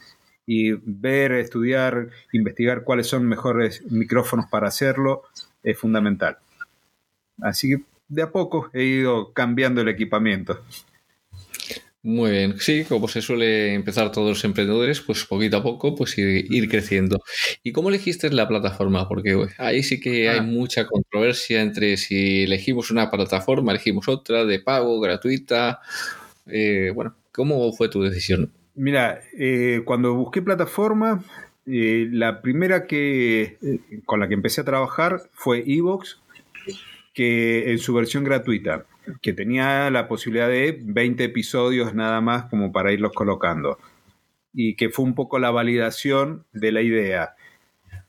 [0.46, 5.22] Y ver, estudiar, investigar cuáles son mejores micrófonos para hacerlo
[5.62, 6.38] es fundamental.
[7.40, 10.60] Así que de a poco he ido cambiando el equipamiento.
[12.04, 16.18] Muy bien, sí, como se suele empezar todos los emprendedores, pues poquito a poco, pues
[16.18, 17.22] ir, creciendo.
[17.62, 19.08] ¿Y cómo elegiste la plataforma?
[19.08, 20.42] Porque ahí sí que hay ah.
[20.42, 25.80] mucha controversia entre si elegimos una plataforma, elegimos otra de pago, gratuita.
[26.46, 28.52] Eh, bueno, ¿Cómo fue tu decisión?
[28.74, 31.24] Mira, eh, cuando busqué plataforma,
[31.66, 36.20] eh, la primera que eh, con la que empecé a trabajar fue Evox,
[37.14, 38.86] que en su versión gratuita,
[39.20, 43.78] que tenía la posibilidad de 20 episodios nada más como para irlos colocando.
[44.54, 47.34] Y que fue un poco la validación de la idea.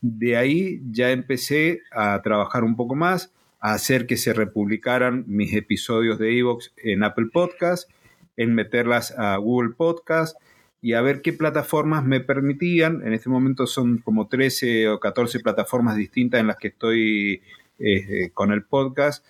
[0.01, 5.53] De ahí ya empecé a trabajar un poco más, a hacer que se republicaran mis
[5.53, 7.89] episodios de Evox en Apple Podcast
[8.37, 10.37] en meterlas a Google Podcast
[10.81, 13.05] y a ver qué plataformas me permitían.
[13.05, 17.41] En este momento son como 13 o 14 plataformas distintas en las que estoy
[17.79, 19.25] eh, con el podcast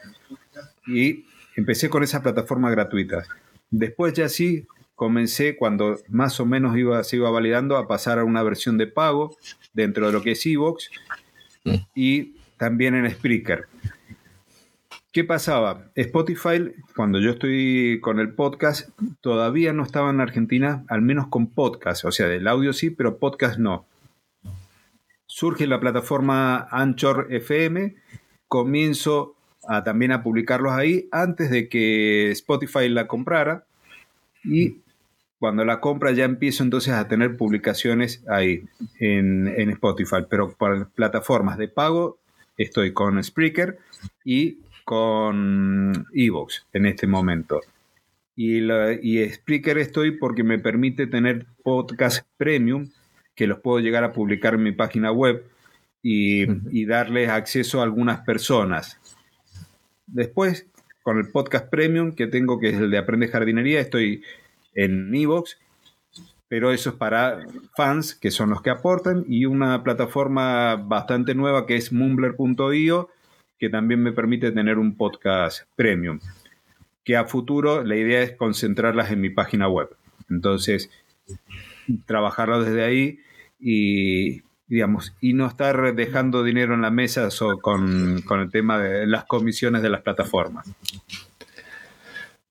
[0.87, 1.25] y
[1.55, 3.27] empecé con esas plataformas gratuitas.
[3.69, 8.23] Después ya sí comencé cuando más o menos iba, se iba validando a pasar a
[8.23, 9.35] una versión de pago
[9.73, 10.89] dentro de lo que es Evox
[11.65, 11.75] mm.
[11.95, 13.65] y también en Spreaker.
[15.13, 15.91] ¿Qué pasaba?
[15.93, 18.89] Spotify, cuando yo estoy con el podcast,
[19.21, 22.03] todavía no estaba en Argentina, al menos con podcast.
[22.05, 23.85] O sea, del audio sí, pero podcast no.
[25.27, 27.93] Surge la plataforma Anchor FM,
[28.47, 29.35] comienzo
[29.85, 33.65] también a publicarlos ahí antes de que Spotify la comprara.
[34.43, 34.79] Y
[35.37, 38.63] cuando la compra ya empiezo entonces a tener publicaciones ahí
[38.97, 40.25] en, en Spotify.
[40.27, 42.17] Pero para plataformas de pago
[42.57, 43.77] estoy con Spreaker
[44.25, 47.61] y con Evox en este momento.
[48.35, 52.89] Y, la, y Spreaker estoy porque me permite tener podcast premium
[53.35, 55.45] que los puedo llegar a publicar en mi página web
[56.01, 58.99] y, y darles acceso a algunas personas.
[60.07, 60.67] Después,
[61.03, 64.23] con el podcast premium que tengo, que es el de Aprende Jardinería, estoy
[64.73, 65.57] en Evox,
[66.47, 67.39] pero eso es para
[67.75, 73.09] fans, que son los que aportan, y una plataforma bastante nueva que es mumbler.io,
[73.63, 76.19] que también me permite tener un podcast premium,
[77.05, 79.87] que a futuro la idea es concentrarlas en mi página web.
[80.29, 80.89] Entonces,
[82.05, 83.19] trabajarlo desde ahí
[83.61, 87.29] y, digamos, y no estar dejando dinero en la mesa
[87.61, 90.69] con, con el tema de las comisiones de las plataformas.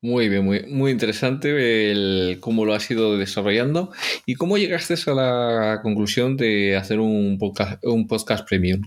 [0.01, 3.93] Muy bien, muy, muy interesante el, cómo lo has ido desarrollando
[4.25, 8.81] y cómo llegaste a la conclusión de hacer un podcast, un podcast premium.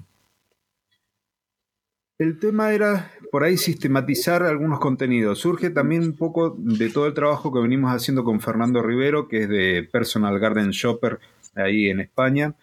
[2.17, 5.39] El tema era por ahí sistematizar algunos contenidos.
[5.39, 9.43] Surge también un poco de todo el trabajo que venimos haciendo con Fernando Rivero, que
[9.43, 11.19] es de Personal Garden Shopper
[11.55, 12.55] ahí en España,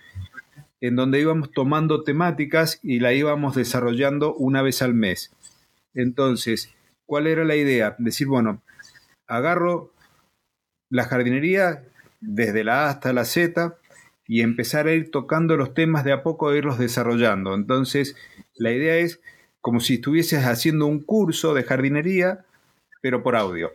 [0.80, 5.32] en donde íbamos tomando temáticas y la íbamos desarrollando una vez al mes.
[5.92, 6.74] Entonces,
[7.04, 7.94] ¿cuál era la idea?
[7.98, 8.62] Decir, bueno,
[9.26, 9.92] agarro
[10.88, 11.84] la jardinería
[12.22, 13.76] desde la A hasta la Z
[14.26, 17.54] y empezar a ir tocando los temas de a poco, a irlos desarrollando.
[17.54, 18.16] Entonces,
[18.54, 19.20] la idea es
[19.62, 22.44] como si estuvieses haciendo un curso de jardinería,
[23.00, 23.72] pero por audio.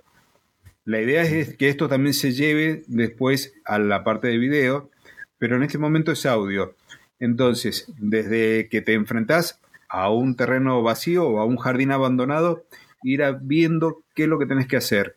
[0.86, 4.92] La idea es que esto también se lleve después a la parte de video,
[5.40, 6.76] pero en este momento es audio.
[7.20, 9.60] Entonces, desde que te enfrentás
[9.90, 12.66] a un terreno vacío o a un jardín abandonado,
[13.02, 15.16] ir viendo qué es lo que tenés que hacer,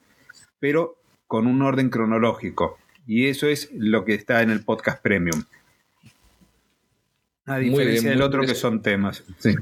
[0.60, 0.96] pero
[1.26, 2.78] con un orden cronológico.
[3.06, 5.42] Y eso es lo que está en el podcast premium.
[7.46, 9.24] A diferencia del otro que son temas.
[9.38, 9.54] Sí.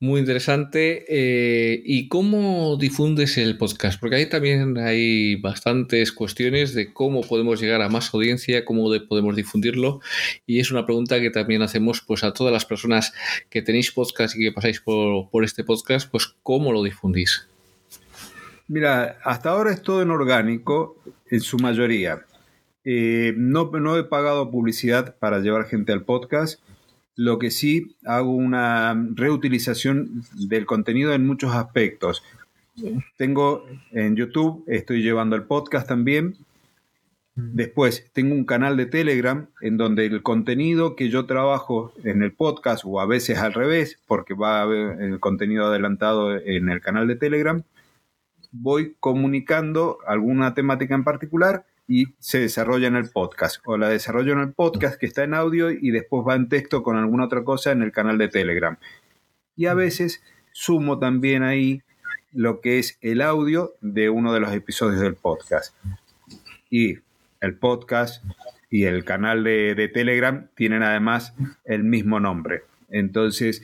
[0.00, 1.04] Muy interesante.
[1.08, 4.00] Eh, ¿Y cómo difundes el podcast?
[4.00, 9.36] Porque ahí también hay bastantes cuestiones de cómo podemos llegar a más audiencia, cómo podemos
[9.36, 10.00] difundirlo.
[10.46, 13.12] Y es una pregunta que también hacemos pues, a todas las personas
[13.50, 17.48] que tenéis podcast y que pasáis por, por este podcast, pues cómo lo difundís.
[18.68, 20.96] Mira, hasta ahora es todo en orgánico,
[21.30, 22.24] en su mayoría.
[22.84, 26.60] Eh, no, no he pagado publicidad para llevar gente al podcast
[27.16, 32.22] lo que sí hago una reutilización del contenido en muchos aspectos.
[33.16, 36.36] Tengo en YouTube, estoy llevando el podcast también.
[37.34, 42.32] Después tengo un canal de Telegram en donde el contenido que yo trabajo en el
[42.32, 46.80] podcast o a veces al revés, porque va a haber el contenido adelantado en el
[46.80, 47.62] canal de Telegram,
[48.50, 53.60] voy comunicando alguna temática en particular y se desarrolla en el podcast.
[53.66, 56.82] O la desarrollo en el podcast que está en audio y después va en texto
[56.82, 58.78] con alguna otra cosa en el canal de Telegram.
[59.56, 60.22] Y a veces
[60.52, 61.82] sumo también ahí
[62.32, 65.76] lo que es el audio de uno de los episodios del podcast.
[66.70, 67.00] Y
[67.42, 68.24] el podcast
[68.70, 71.34] y el canal de, de Telegram tienen además
[71.66, 72.62] el mismo nombre.
[72.88, 73.62] Entonces,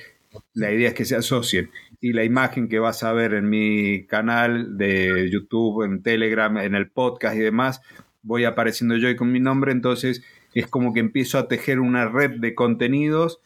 [0.53, 1.71] la idea es que se asocien.
[2.03, 6.75] Y la imagen que vas a ver en mi canal de YouTube, en Telegram, en
[6.75, 7.81] el podcast y demás,
[8.29, 10.23] voy apareciendo yo y con mi nombre, entonces
[10.53, 13.41] es como que empiezo a tejer una red de contenidos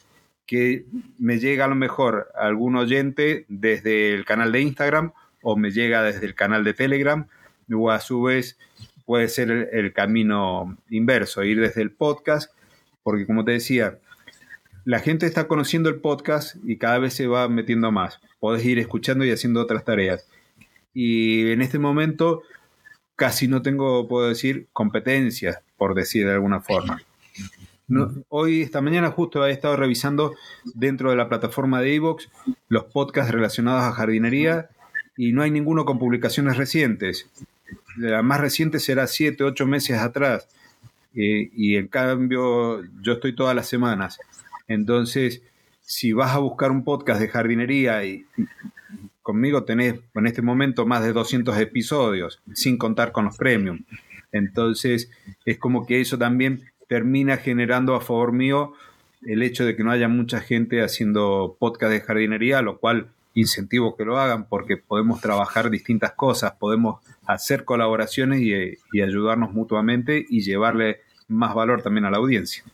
[0.45, 0.87] que
[1.19, 5.71] me llega a lo mejor a algún oyente desde el canal de Instagram o me
[5.71, 7.29] llega desde el canal de Telegram
[7.73, 8.59] o a su vez
[9.07, 12.53] puede ser el, el camino inverso, ir desde el podcast,
[13.05, 14.01] porque como te decía,
[14.85, 18.19] la gente está conociendo el podcast y cada vez se va metiendo más.
[18.41, 20.27] Podés ir escuchando y haciendo otras tareas.
[20.93, 22.43] Y en este momento
[23.23, 27.01] casi no tengo, puedo decir, competencias, por decir de alguna forma.
[28.29, 30.35] hoy, esta mañana, justo he estado revisando
[30.75, 32.29] dentro de la plataforma de Evox
[32.67, 34.71] los podcasts relacionados a jardinería
[35.17, 37.31] y no hay ninguno con publicaciones recientes.
[37.97, 40.49] La más reciente será 7, 8 meses atrás.
[41.15, 44.19] Eh, y en cambio, yo estoy todas las semanas.
[44.67, 45.43] Entonces,
[45.81, 48.27] si vas a buscar un podcast de jardinería y,
[49.23, 53.81] conmigo tenés en este momento más de 200 episodios, sin contar con los premium.
[54.33, 55.11] Entonces,
[55.45, 58.75] es como que eso también termina generando a favor mío
[59.23, 63.97] el hecho de que no haya mucha gente haciendo podcast de jardinería, lo cual incentivo
[63.97, 70.27] que lo hagan porque podemos trabajar distintas cosas, podemos hacer colaboraciones y, y ayudarnos mutuamente
[70.29, 72.65] y llevarle más valor también a la audiencia.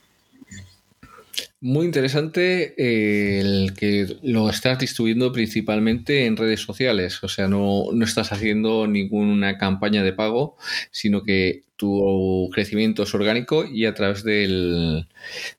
[1.60, 7.86] Muy interesante eh, el que lo estás distribuyendo principalmente en redes sociales, o sea, no,
[8.02, 10.56] estás haciendo ninguna campaña de pago,
[10.92, 15.06] sino que tu crecimiento es orgánico y a través de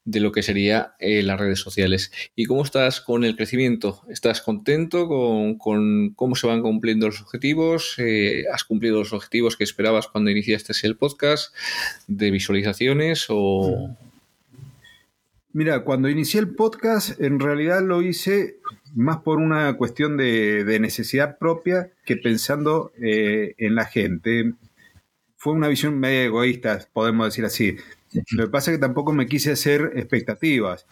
[0.06, 2.12] lo que sería eh, las redes sociales.
[2.36, 4.02] ¿Y cómo estás con el crecimiento?
[4.10, 7.96] ¿Estás contento con, cómo se van cumpliendo los objetivos?
[7.98, 11.54] Eh, ¿Has cumplido los objetivos que esperabas cuando iniciaste el podcast
[12.08, 13.98] de visualizaciones o...
[15.60, 18.62] Mira, cuando inicié el podcast, en realidad lo hice
[18.96, 24.54] más por una cuestión de, necesidad propia que pensando eh, en la gente.
[25.36, 27.76] Fue una visión media egoísta, podemos decir así.
[28.32, 30.88] Lo que pasa es que tampoco me quise hacer expectativas,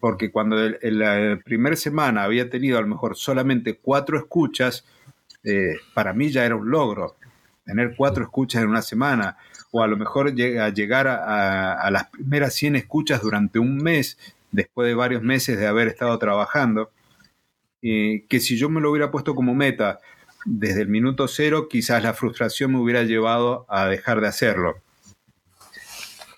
[0.00, 4.84] porque cuando en la primera semana había tenido a lo mejor solamente cuatro escuchas,
[5.44, 7.14] eh, para mí ya era un logro.
[7.64, 9.36] Tener cuatro escuchas en una semana,
[9.70, 14.18] o a lo mejor a llegar a, las primeras 100 escuchas durante un mes,
[14.50, 16.90] después de varios meses de haber estado trabajando,
[17.82, 20.00] eh, que si yo me lo hubiera puesto como meta
[20.44, 24.80] desde el minuto cero, quizás la frustración me hubiera llevado a dejar de hacerlo.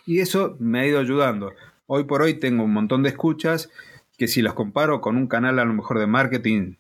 [0.07, 1.53] Y eso me ha ido ayudando.
[1.87, 3.71] Hoy por hoy tengo un montón de escuchas
[4.19, 6.75] que si las comparo con un canal a lo mejor de marketing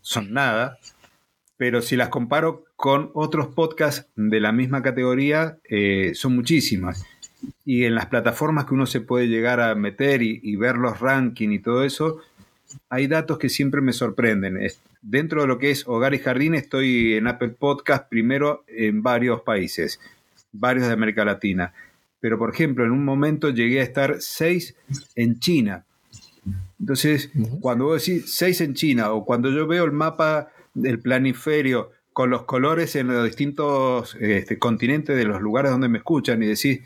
[0.00, 0.78] son nada,
[1.58, 7.04] pero si las comparo con otros podcasts de la misma categoría, eh, son muchísimas.
[7.64, 11.54] Y en las plataformas que uno se puede llegar a meter y, ver los rankings
[11.54, 12.20] y todo eso,
[12.88, 14.58] hay datos que siempre me sorprenden.
[15.02, 19.42] dentro de lo que es hogar y jardín, estoy en Apple Podcast primero en varios
[19.42, 20.00] países,
[20.52, 21.72] varios de América Latina.
[22.20, 24.76] Pero, por ejemplo, en un momento llegué a estar seis
[25.16, 25.84] en China.
[26.78, 27.30] Entonces,
[27.60, 30.52] cuando vos decís seis en China o cuando yo veo el mapa
[30.82, 35.98] del planiferio con los colores en los distintos este, continentes de los lugares donde me
[35.98, 36.80] escuchan y decís,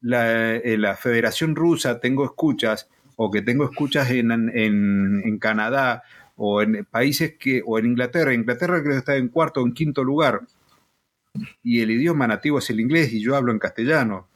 [0.00, 6.02] la, la Federación Rusa tengo escuchas o que tengo escuchas en, en, en, Canadá
[6.36, 9.72] o en países que, o en Inglaterra, Inglaterra creo que está en cuarto o en
[9.72, 10.42] quinto lugar,
[11.62, 14.28] y el idioma nativo es el inglés y yo hablo en castellano.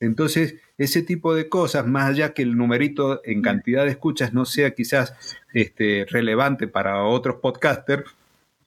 [0.00, 4.46] Entonces, ese tipo de cosas, más allá que el numerito en cantidad de escuchas no
[4.46, 5.12] sea quizás
[5.52, 8.10] este, relevante para otros podcasters,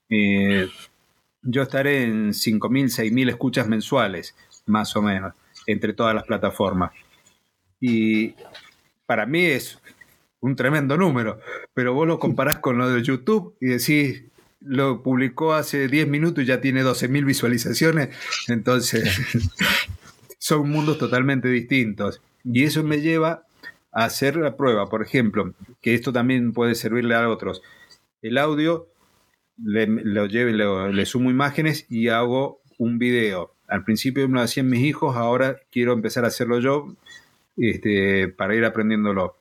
[0.10, 0.68] eh,
[1.42, 4.36] yo estaré en 5.000, 6.000 escuchas mensuales,
[4.68, 5.34] más o menos,
[5.66, 6.92] entre todas las plataformas.
[7.80, 8.36] Y
[9.08, 9.80] para mí es
[10.40, 11.40] un tremendo número,
[11.74, 14.22] pero vos lo comparás con lo de YouTube y decís,
[14.62, 18.10] lo publicó hace 10 minutos y ya tiene 12.000 visualizaciones,
[18.50, 19.20] entonces
[20.44, 22.22] son mundos totalmente distintos.
[22.44, 23.46] Y eso me lleva
[23.94, 27.62] a hacer la prueba, por ejemplo, que esto también puede servirle a otros.
[28.22, 28.90] El audio
[29.56, 33.54] le, lo le, sumo imágenes y hago un video.
[33.70, 36.94] Al principio me lo hacían mis hijos, ahora quiero empezar a hacerlo yo
[37.56, 39.38] este, para ir aprendiéndolo.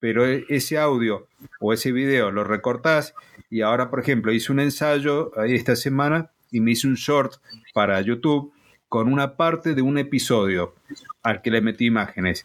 [0.00, 1.28] Pero e, ese audio
[1.60, 3.14] o ese video lo recortás
[3.50, 7.34] y ahora, por ejemplo, hice un ensayo esta semana y me hice un short
[7.72, 8.52] para YouTube
[8.90, 10.74] con una parte de un episodio
[11.22, 12.42] al que le metí imágenes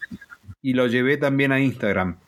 [0.62, 2.18] y lo llevé también a Instagram.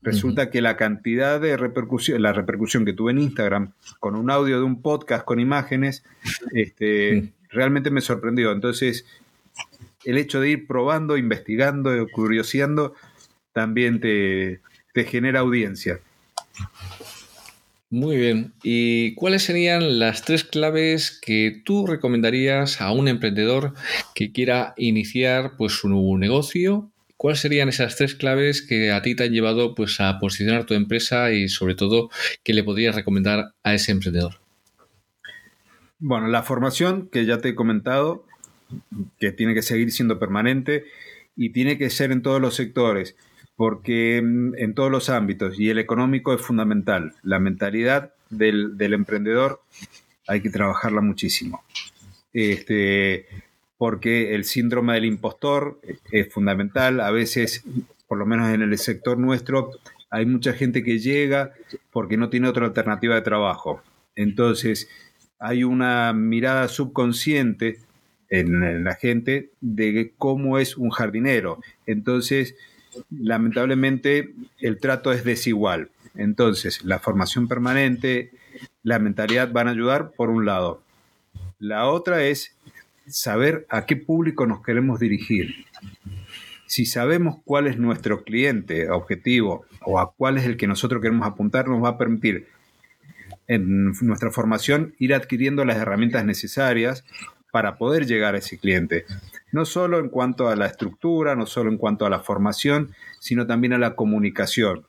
[0.00, 4.56] Resulta que la cantidad de repercusión, la repercusión que tuve en Instagram con un audio
[4.56, 6.04] de un podcast con imágenes,
[6.52, 8.50] este, realmente me sorprendió.
[8.50, 9.04] Entonces,
[10.04, 12.94] el hecho de ir probando, investigando, curioseando,
[13.52, 14.62] también te,
[14.94, 16.00] te genera audiencia.
[17.90, 18.52] Muy bien.
[18.62, 23.72] ¿Y cuáles serían las tres claves que tú recomendarías a un emprendedor
[24.14, 26.90] que quiera iniciar pues, su negocio?
[27.16, 30.74] ¿Cuáles serían esas tres claves que a ti te han llevado pues, a posicionar tu
[30.74, 32.10] empresa y sobre todo
[32.42, 34.34] que le podrías recomendar a ese emprendedor?
[35.98, 38.24] Bueno, la formación que ya te he comentado,
[39.18, 40.84] que tiene que seguir siendo permanente
[41.36, 43.16] y tiene que ser en todos los sectores
[43.58, 47.14] porque mm, en todos los ámbitos y el económico es fundamental.
[47.24, 49.60] La mentalidad del, emprendedor
[50.28, 51.64] hay que trabajarla muchísimo.
[52.32, 53.26] Este,
[53.76, 55.80] porque el síndrome del impostor
[56.12, 57.00] es fundamental.
[57.00, 57.64] A veces,
[58.06, 59.72] por lo menos en el sector nuestro,
[60.08, 61.52] hay mucha gente que llega
[61.90, 63.82] porque no tiene otra alternativa de trabajo.
[64.14, 64.88] Entonces,
[65.40, 67.80] hay una mirada subconsciente
[68.30, 71.58] en, en la gente de cómo es un jardinero.
[71.86, 72.54] Entonces,
[73.10, 75.90] lamentablemente el trato es desigual.
[76.14, 78.30] Entonces, la formación permanente,
[78.82, 80.82] la mentalidad van a ayudar por un lado.
[81.58, 82.56] La otra es
[83.06, 85.66] saber a qué público nos queremos dirigir.
[86.66, 91.26] Si sabemos cuál es nuestro cliente objetivo o a cuál es el que nosotros queremos
[91.26, 92.46] apuntar, nos va a permitir
[93.46, 97.04] en nuestra formación ir adquiriendo las herramientas necesarias
[97.50, 99.04] para poder llegar a ese cliente
[99.52, 103.46] no solo en cuanto a la estructura, no solo en cuanto a la formación, sino
[103.46, 104.84] también a la comunicación.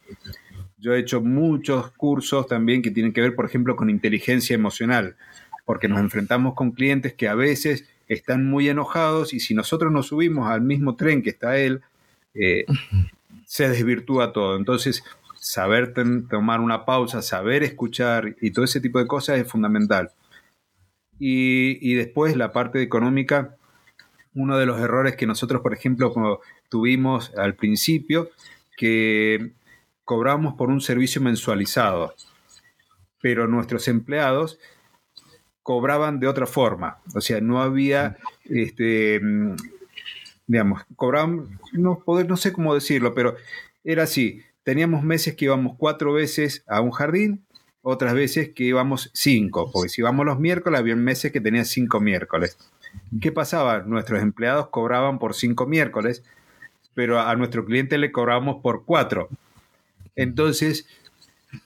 [0.78, 5.16] Yo he hecho muchos cursos también que tienen que ver, por ejemplo, con inteligencia emocional,
[5.66, 10.08] porque nos enfrentamos con clientes que a veces están muy enojados y si nosotros nos
[10.08, 11.82] subimos al mismo tren que está él,
[12.34, 12.66] eh,
[13.46, 14.58] se desvirtúa todo.
[14.58, 15.04] Entonces,
[15.36, 15.94] saber
[16.30, 20.12] tomar una pausa, saber escuchar y todo ese tipo de cosas es fundamental.
[21.20, 23.56] Y, después la parte económica,
[24.34, 28.30] uno de los errores que nosotros, por ejemplo, tuvimos al principio,
[28.78, 29.52] que
[30.06, 32.16] cobramos por un servicio mensualizado,
[33.22, 34.58] pero nuestros empleados
[35.62, 39.22] cobraban de otra forma, o sea, no había, este,
[40.48, 43.36] digamos, cobraban, no, poder, no sé cómo decirlo, pero
[43.84, 47.46] era así, teníamos meses que íbamos cuatro veces a un jardín,
[47.82, 52.00] otras veces que íbamos cinco, porque si íbamos los miércoles, había meses que tenía cinco
[52.00, 52.58] miércoles.
[53.22, 53.80] ¿Qué pasaba?
[53.84, 56.24] Nuestros empleados cobraban por cinco miércoles,
[56.94, 59.30] pero a nuestro cliente le cobrábamos por cuatro.
[60.16, 60.88] Entonces,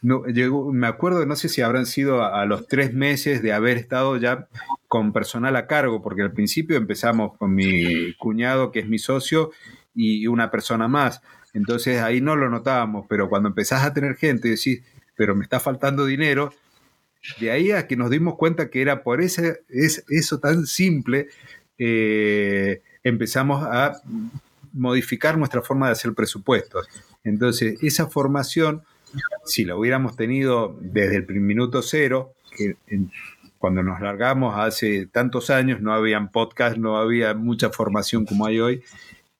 [0.01, 3.77] no, llegó, me acuerdo, no sé si habrán sido a, los tres meses de haber
[3.77, 4.47] estado ya
[4.87, 9.51] con personal a cargo, porque al principio empezamos con mi cuñado, que es mi socio,
[9.95, 11.21] y una persona más.
[11.53, 14.83] Entonces ahí no lo notábamos, pero cuando empezás a tener gente y decís,
[15.15, 16.53] pero me está faltando dinero,
[17.39, 21.27] de ahí a que nos dimos cuenta que era por ese, es, eso tan simple,
[21.77, 24.01] eh, empezamos a
[24.73, 26.87] modificar nuestra forma de hacer presupuestos.
[27.23, 28.83] Entonces, esa formación,
[29.45, 32.75] si la hubiéramos tenido desde el minuto cero, que
[33.57, 38.59] cuando nos largamos hace tantos años no habían podcast, no había mucha formación como hay
[38.59, 38.83] hoy,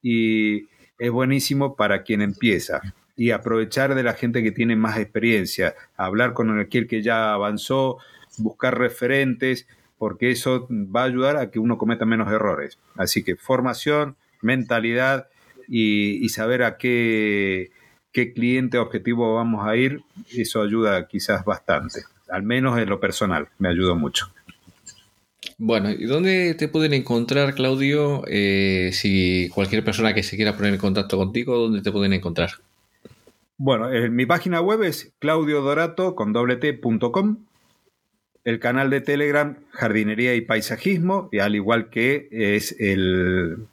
[0.01, 0.67] y
[0.97, 2.82] es buenísimo para quien empieza
[3.16, 7.97] y aprovechar de la gente que tiene más experiencia, hablar con aquel que ya avanzó,
[8.38, 12.80] buscar referentes, porque eso va a ayudar a que uno cometa menos errores.
[12.95, 15.28] Así que formación, mentalidad
[15.68, 17.72] y, saber a qué,
[18.11, 20.01] cliente objetivo vamos a ir,
[20.36, 22.01] eso ayuda quizás bastante.
[22.30, 24.28] Al menos en lo personal, me ayudó mucho.
[25.57, 30.74] Bueno, ¿y dónde te pueden encontrar, Claudio, eh, si cualquier persona que se quiera poner
[30.74, 32.49] en contacto contigo, dónde te pueden encontrar?
[33.66, 36.34] Bueno, mi página web es claudiodorato con
[38.43, 43.66] El canal de Telegram, Jardinería y Paisajismo, y al igual que es el,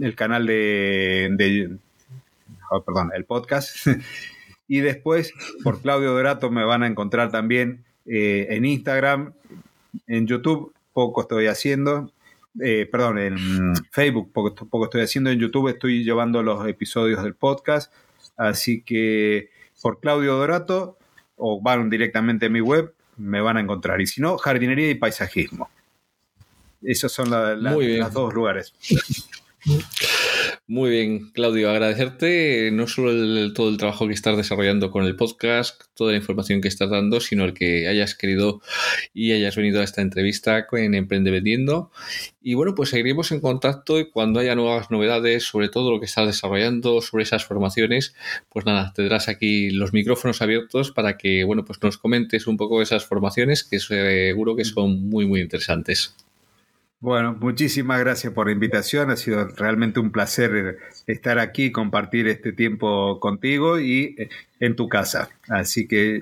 [0.00, 1.76] el canal de,
[2.70, 3.86] oh, perdón, el podcast.
[4.66, 9.34] y después, por Claudio Dorato me van a encontrar también eh, en Instagram,
[10.06, 12.10] en YouTube, poco estoy haciendo.
[12.58, 15.28] Eh, perdón, en Facebook, poco estoy haciendo.
[15.28, 17.92] En YouTube estoy llevando los episodios del podcast.
[18.36, 20.98] Así que por Claudio Dorato
[21.36, 24.00] o van directamente a mi web, me van a encontrar.
[24.00, 25.70] Y si no, jardinería y paisajismo.
[26.82, 28.74] Esos son los dos lugares.
[30.72, 35.82] Muy bien, Claudio, agradecerte no solo todo el trabajo que estás desarrollando con el podcast,
[35.94, 38.62] toda la información que estás dando, sino el que hayas querido
[39.12, 41.90] y hayas venido a esta entrevista en Emprende Vendiendo.
[42.40, 46.06] Y bueno, pues seguiremos en contacto y cuando haya nuevas novedades sobre todo lo que
[46.06, 48.14] estás desarrollando, sobre esas formaciones,
[48.48, 52.80] pues nada, tendrás aquí los micrófonos abiertos para que, bueno, pues nos comentes un poco
[52.80, 56.14] esas formaciones que seguro que son muy, muy interesantes.
[57.02, 59.10] Bueno, muchísimas gracias por la invitación.
[59.10, 60.78] Ha sido realmente un placer
[61.08, 64.28] estar aquí, compartir este tiempo contigo y eh,
[64.60, 65.28] en tu casa.
[65.48, 66.20] Así que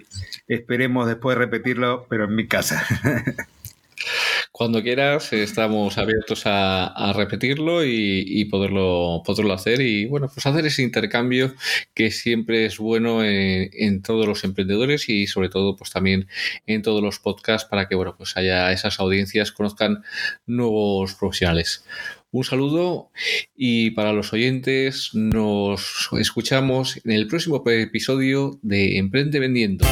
[0.49, 2.83] esperemos después repetirlo, pero en mi casa.
[4.61, 10.83] Cuando quieras, estamos abiertos a, repetirlo y, poderlo, poderlo hacer y bueno, pues hacer ese
[10.83, 11.55] intercambio
[11.95, 16.29] que siempre es bueno en, todos los emprendedores y sobre todo pues también
[16.67, 20.03] en todos los podcasts para que bueno, pues haya esas audiencias conozcan
[20.45, 21.83] nuevos profesionales.
[22.31, 23.11] Un saludo
[23.57, 29.87] y para los oyentes nos escuchamos en el próximo episodio de Emprende Vendiendo.